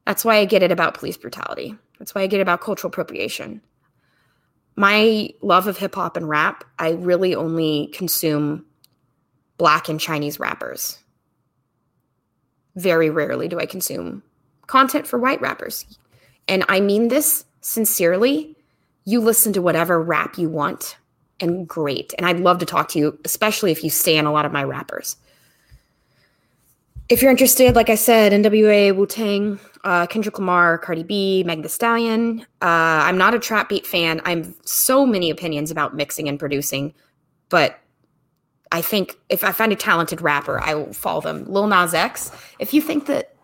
[0.05, 1.75] That's why I get it about police brutality.
[1.99, 3.61] That's why I get it about cultural appropriation.
[4.75, 8.65] My love of hip hop and rap, I really only consume
[9.57, 10.97] black and Chinese rappers.
[12.75, 14.23] Very rarely do I consume
[14.65, 15.85] content for white rappers.
[16.47, 18.55] And I mean this sincerely.
[19.03, 20.97] You listen to whatever rap you want,
[21.41, 22.13] and great.
[22.17, 24.63] And I'd love to talk to you, especially if you stand a lot of my
[24.63, 25.15] rappers.
[27.09, 31.63] If you're interested, like I said, NWA, Wu Tang, uh, Kendrick Lamar, Cardi B, Meg
[31.63, 32.41] The Stallion.
[32.61, 34.21] Uh, I'm not a trap beat fan.
[34.23, 36.93] I'm so many opinions about mixing and producing,
[37.49, 37.79] but
[38.71, 41.45] I think if I find a talented rapper, I will follow them.
[41.51, 43.35] Lil Nas X, if you think that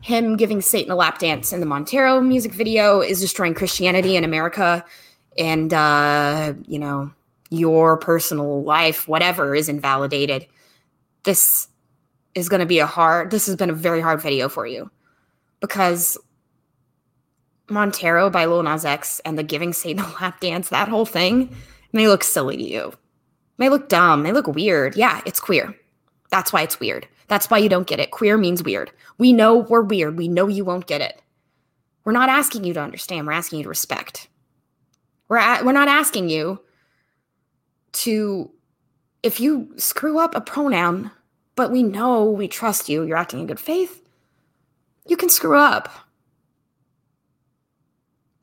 [0.00, 4.22] him giving Satan a lap dance in the Montero music video is destroying Christianity in
[4.22, 4.84] America
[5.36, 7.10] and, uh, you know,
[7.50, 10.46] your personal life, whatever, is invalidated,
[11.24, 11.68] this
[12.34, 14.90] is going to be a hard, this has been a very hard video for you
[15.60, 16.18] because
[17.68, 21.54] Montero by Lil Nas X and the giving Satan a lap dance, that whole thing
[21.92, 22.92] may look silly to you
[23.58, 24.96] may look dumb, may look weird.
[24.96, 25.74] Yeah, it's queer.
[26.30, 27.06] That's why it's weird.
[27.26, 28.12] That's why you don't get it.
[28.12, 28.90] Queer means weird.
[29.18, 30.16] We know we're weird.
[30.16, 31.20] We know you won't get it.
[32.04, 33.26] We're not asking you to understand.
[33.26, 34.28] We're asking you to respect.
[35.28, 36.60] We're we're not asking you
[37.92, 38.50] to
[39.22, 41.10] if you screw up a pronoun,
[41.56, 44.02] but we know we trust you, you're acting in good faith,
[45.06, 45.88] you can screw up.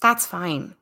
[0.01, 0.75] That's fine.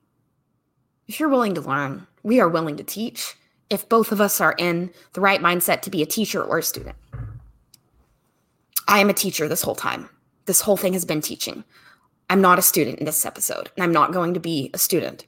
[1.07, 3.36] If you're willing to learn, we are willing to teach
[3.70, 6.64] if both of us are in the right mindset to be a teacher or a
[6.64, 6.95] student.
[8.88, 10.09] I am a teacher this whole time.
[10.45, 11.64] This whole thing has been teaching.
[12.30, 15.26] I'm not a student in this episode, and I'm not going to be a student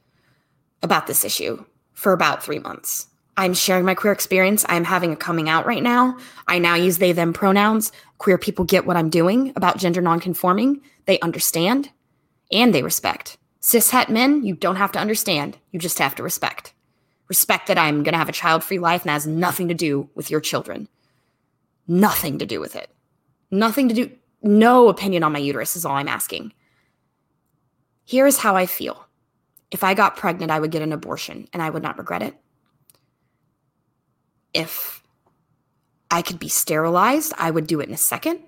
[0.82, 3.08] about this issue for about three months.
[3.38, 4.66] I'm sharing my queer experience.
[4.70, 6.18] I'm having a coming out right now.
[6.48, 7.92] I now use they, them pronouns.
[8.18, 10.82] Queer people get what I'm doing about gender nonconforming.
[11.06, 11.90] They understand
[12.52, 13.38] and they respect.
[13.60, 15.58] Cis het men, you don't have to understand.
[15.72, 16.74] You just have to respect.
[17.28, 20.10] Respect that I'm going to have a child free life and has nothing to do
[20.16, 20.88] with your children.
[21.88, 22.90] Nothing to do with it.
[23.52, 24.12] Nothing to do,
[24.44, 26.54] no opinion on my uterus is all I'm asking.
[28.06, 29.08] Here is how I feel.
[29.72, 32.36] If I got pregnant, I would get an abortion and I would not regret it.
[34.56, 35.04] If
[36.10, 38.40] I could be sterilized, I would do it in a second.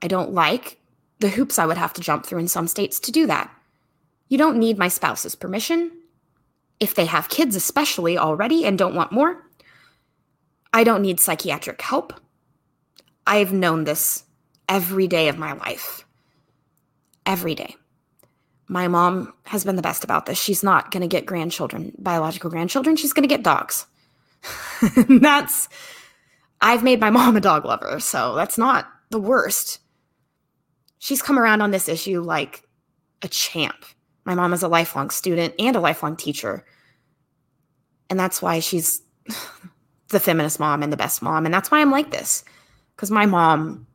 [0.00, 0.78] I don't like
[1.18, 3.52] the hoops I would have to jump through in some states to do that.
[4.28, 5.90] You don't need my spouse's permission
[6.78, 9.44] if they have kids, especially already, and don't want more.
[10.72, 12.12] I don't need psychiatric help.
[13.26, 14.22] I've known this
[14.68, 16.06] every day of my life.
[17.26, 17.74] Every day.
[18.68, 20.40] My mom has been the best about this.
[20.40, 22.94] She's not going to get grandchildren, biological grandchildren.
[22.94, 23.86] She's going to get dogs.
[25.08, 25.68] that's,
[26.60, 29.80] I've made my mom a dog lover, so that's not the worst.
[30.98, 32.68] She's come around on this issue like
[33.22, 33.84] a champ.
[34.24, 36.64] My mom is a lifelong student and a lifelong teacher.
[38.08, 39.02] And that's why she's
[40.08, 41.46] the feminist mom and the best mom.
[41.46, 42.44] And that's why I'm like this.
[42.94, 43.86] Because my mom,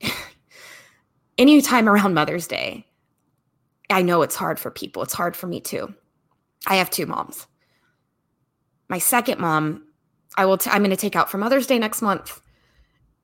[1.38, 2.86] anytime around Mother's Day,
[3.90, 5.02] I know it's hard for people.
[5.02, 5.94] It's hard for me too.
[6.66, 7.46] I have two moms.
[8.88, 9.84] My second mom,
[10.36, 10.58] I will.
[10.58, 12.40] T- I'm going to take out for Mother's Day next month,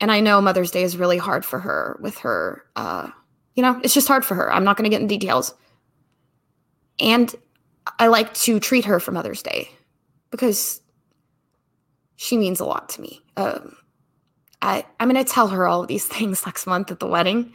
[0.00, 3.10] and I know Mother's Day is really hard for her with her uh,
[3.54, 4.52] you know, it's just hard for her.
[4.52, 5.54] I'm not going to get in details.
[6.98, 7.34] And
[7.98, 9.70] I like to treat her for Mother's Day
[10.30, 10.80] because
[12.16, 13.22] she means a lot to me.
[13.36, 13.76] Um,
[14.62, 17.52] I, I'm going to tell her all of these things next month at the wedding.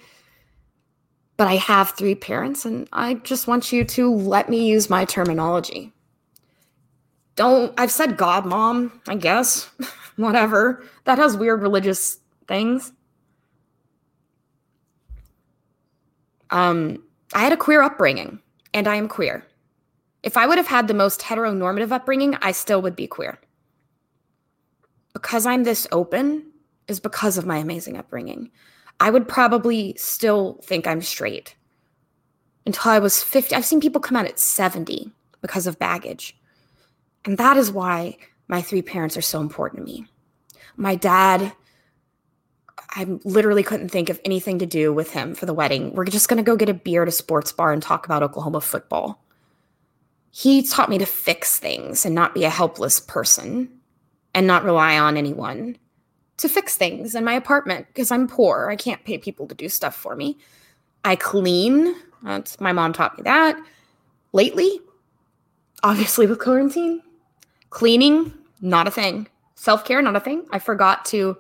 [1.38, 5.06] But I have three parents, and I just want you to let me use my
[5.06, 5.94] terminology.
[7.38, 9.70] Don't, I've said God, mom, I guess,
[10.18, 10.84] whatever.
[11.06, 12.18] That has weird religious
[12.48, 12.92] things.
[16.50, 18.40] Um, I had a queer upbringing,
[18.74, 19.46] and I am queer.
[20.24, 23.40] If I would have had the most heteronormative upbringing, I still would be queer.
[25.14, 26.52] Because I'm this open
[26.88, 28.50] is because of my amazing upbringing.
[29.00, 31.56] I would probably still think I'm straight
[32.66, 33.54] until I was 50.
[33.54, 35.12] I've seen people come out at 70
[35.42, 36.36] because of baggage.
[37.28, 38.18] And that is why
[38.48, 40.06] my three parents are so important to me.
[40.78, 41.52] My dad,
[42.92, 45.94] I literally couldn't think of anything to do with him for the wedding.
[45.94, 48.24] We're just going to go get a beer at a sports bar and talk about
[48.24, 49.22] Oklahoma football.
[50.32, 53.70] He taught me to fix things and not be a helpless person
[54.34, 55.78] and not rely on anyone
[56.38, 58.70] to fix things in my apartment because I'm poor.
[58.72, 60.38] I can't pay people to do stuff for me.
[61.04, 61.94] I clean.
[62.24, 63.60] That's, my mom taught me that.
[64.32, 64.80] Lately,
[65.84, 67.02] obviously with quarantine,
[67.70, 69.28] cleaning, not a thing.
[69.56, 70.46] Self care, not a thing.
[70.52, 71.38] I forgot to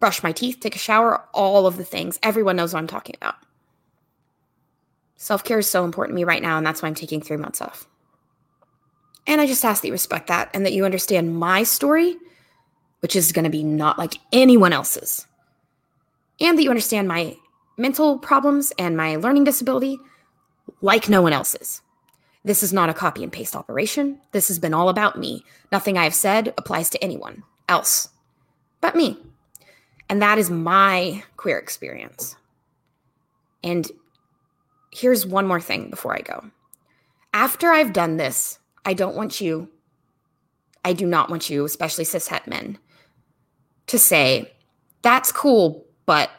[0.00, 2.18] brush my teeth, take a shower, all of the things.
[2.22, 3.36] Everyone knows what I'm talking about.
[5.16, 7.36] Self care is so important to me right now, and that's why I'm taking three
[7.36, 7.86] months off.
[9.26, 12.16] And I just ask that you respect that and that you understand my story
[13.00, 15.26] which is going to be not like anyone else's.
[16.40, 17.36] And that you understand my
[17.76, 19.98] mental problems and my learning disability
[20.80, 21.80] like no one else's.
[22.48, 24.18] This is not a copy and paste operation.
[24.32, 25.44] This has been all about me.
[25.70, 28.08] Nothing I have said applies to anyone else
[28.80, 29.18] but me.
[30.08, 32.36] And that is my queer experience.
[33.62, 33.86] And
[34.90, 36.50] here's one more thing before I go.
[37.34, 39.68] After I've done this, I don't want you,
[40.86, 42.78] I do not want you, especially cishet men,
[43.88, 44.54] to say,
[45.02, 46.30] that's cool, but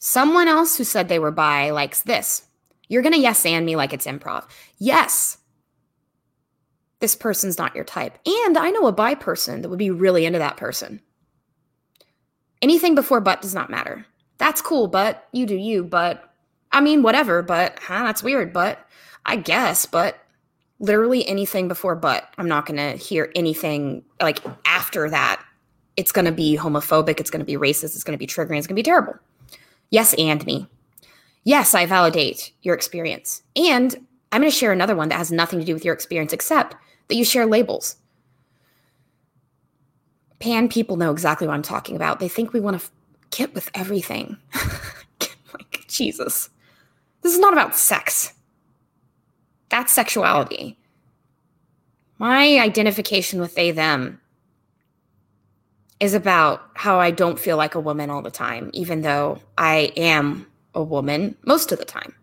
[0.00, 2.42] someone else who said they were bi likes this.
[2.88, 4.48] You're going to yes and me like it's improv.
[4.78, 5.38] Yes,
[7.00, 8.18] this person's not your type.
[8.26, 11.00] And I know a bi person that would be really into that person.
[12.60, 14.04] Anything before but does not matter.
[14.38, 16.32] That's cool, but you do you, but
[16.72, 18.78] I mean, whatever, but huh, that's weird, but
[19.24, 20.18] I guess, but
[20.80, 22.28] literally anything before but.
[22.38, 25.42] I'm not going to hear anything like after that
[25.98, 28.56] it's going to be homophobic, it's going to be racist, it's going to be triggering,
[28.56, 29.14] it's going to be terrible.
[29.90, 30.68] Yes, and me.
[31.44, 33.42] Yes, I validate your experience.
[33.56, 33.94] And
[34.32, 36.76] I'm going to share another one that has nothing to do with your experience except
[37.08, 37.96] that you share labels.
[40.38, 42.20] Pan people know exactly what I'm talking about.
[42.20, 42.90] They think we want to f-
[43.30, 44.36] get with everything.
[45.52, 46.50] like, Jesus.
[47.22, 48.32] This is not about sex.
[49.68, 50.78] That's sexuality.
[52.18, 54.20] My identification with they, them
[56.00, 59.92] is about how I don't feel like a woman all the time, even though I
[59.96, 60.46] am
[60.78, 62.14] a woman most of the time.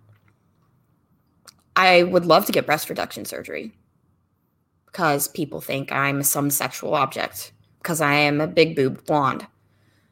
[1.75, 3.73] I would love to get breast reduction surgery
[4.85, 9.45] because people think I'm some sexual object because I am a big boobed blonde.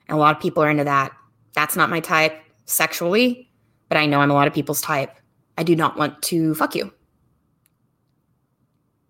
[0.08, 1.14] And a lot of people are into that.
[1.54, 3.50] That's not my type sexually,
[3.88, 5.16] but I know I'm a lot of people's type.
[5.58, 6.92] I do not want to fuck you.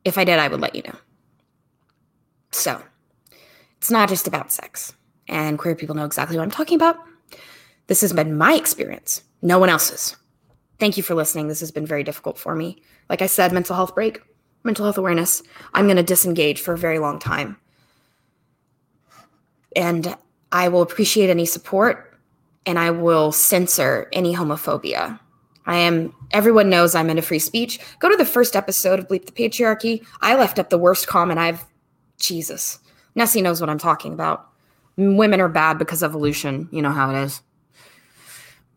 [0.06, 0.96] If I did, I would let you know.
[2.52, 2.80] So,
[3.78, 4.94] it's not just about sex.
[5.28, 6.98] And queer people know exactly what I'm talking about.
[7.88, 10.16] This has been my experience, no one else's.
[10.80, 11.48] Thank you for listening.
[11.48, 12.82] This has been very difficult for me.
[13.10, 14.22] Like I said, mental health break,
[14.64, 15.44] mental health awareness.
[15.74, 17.58] I'm going to disengage for a very long time.
[19.76, 20.16] And
[20.52, 22.20] I will appreciate any support
[22.66, 25.20] and I will censor any homophobia.
[25.66, 27.80] I am, everyone knows I'm into free speech.
[28.00, 30.06] Go to the first episode of Bleep the Patriarchy.
[30.22, 31.66] I left up the worst comment I've,
[32.20, 32.80] Jesus.
[33.16, 34.50] Nessie knows what I'm talking about.
[34.98, 36.68] Women are bad because evolution.
[36.72, 37.42] You know how it is.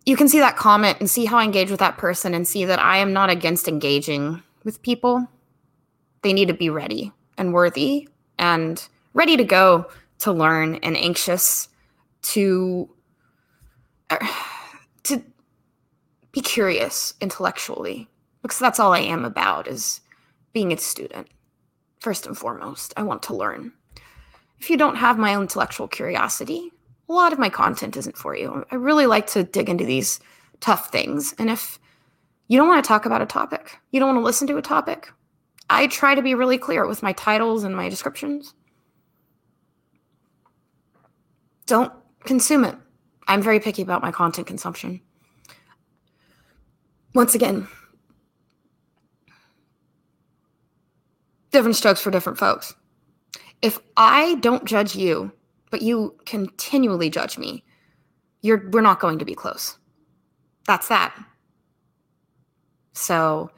[0.07, 2.65] You can see that comment and see how I engage with that person and see
[2.65, 5.29] that I am not against engaging with people.
[6.23, 8.09] They need to be ready and worthy
[8.39, 11.69] and ready to go to learn and anxious
[12.23, 12.89] to
[14.11, 14.27] uh,
[15.03, 15.23] to
[16.33, 18.09] be curious intellectually
[18.43, 20.01] because that's all I am about is
[20.53, 21.27] being a student.
[21.99, 23.73] First and foremost, I want to learn
[24.59, 26.73] if you don't have my intellectual curiosity,
[27.09, 28.65] a lot of my content isn't for you.
[28.71, 30.21] I really like to dig into these
[30.61, 31.35] tough things.
[31.39, 31.79] And if
[32.49, 34.63] you don't want to talk about a topic, you don't want to listen to a
[34.63, 35.11] topic,
[35.69, 38.55] I try to be really clear with my titles and my descriptions.
[41.67, 41.93] Don't
[42.25, 42.77] consume it.
[43.29, 45.01] I'm very picky about my content consumption.
[47.15, 47.67] Once again,
[51.51, 52.75] different strokes for different folks
[53.63, 55.33] if I don't judge you
[55.71, 57.65] but you continually judge me.
[58.43, 59.77] You're we're not going to be close.
[60.67, 61.15] That's that.
[62.93, 63.51] So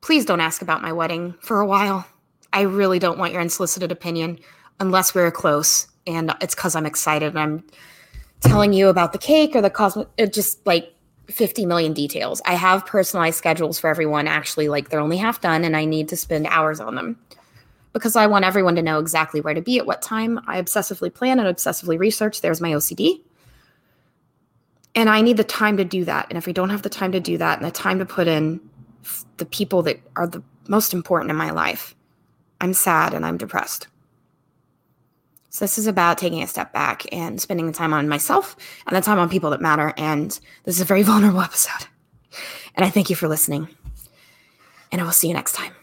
[0.00, 2.06] please don't ask about my wedding for a while.
[2.52, 4.38] I really don't want your unsolicited opinion
[4.80, 7.64] unless we're close and it's because I'm excited and I'm
[8.40, 10.92] telling you about the cake or the cosmo uh, just like
[11.28, 12.42] 50 million details.
[12.44, 16.08] I have personalized schedules for everyone actually like they're only half done and I need
[16.08, 17.18] to spend hours on them
[17.92, 20.40] because I want everyone to know exactly where to be at what time.
[20.46, 22.40] I obsessively plan and obsessively research.
[22.40, 23.20] There's my OCD.
[24.94, 26.26] And I need the time to do that.
[26.28, 28.26] And if I don't have the time to do that and the time to put
[28.26, 28.60] in
[29.36, 31.94] the people that are the most important in my life,
[32.60, 33.86] I'm sad and I'm depressed.
[35.50, 38.56] So this is about taking a step back and spending the time on myself
[38.86, 39.92] and the time on people that matter.
[39.96, 40.30] And
[40.64, 41.88] this is a very vulnerable episode.
[42.76, 43.68] And I thank you for listening.
[44.92, 45.79] And I will see you next time.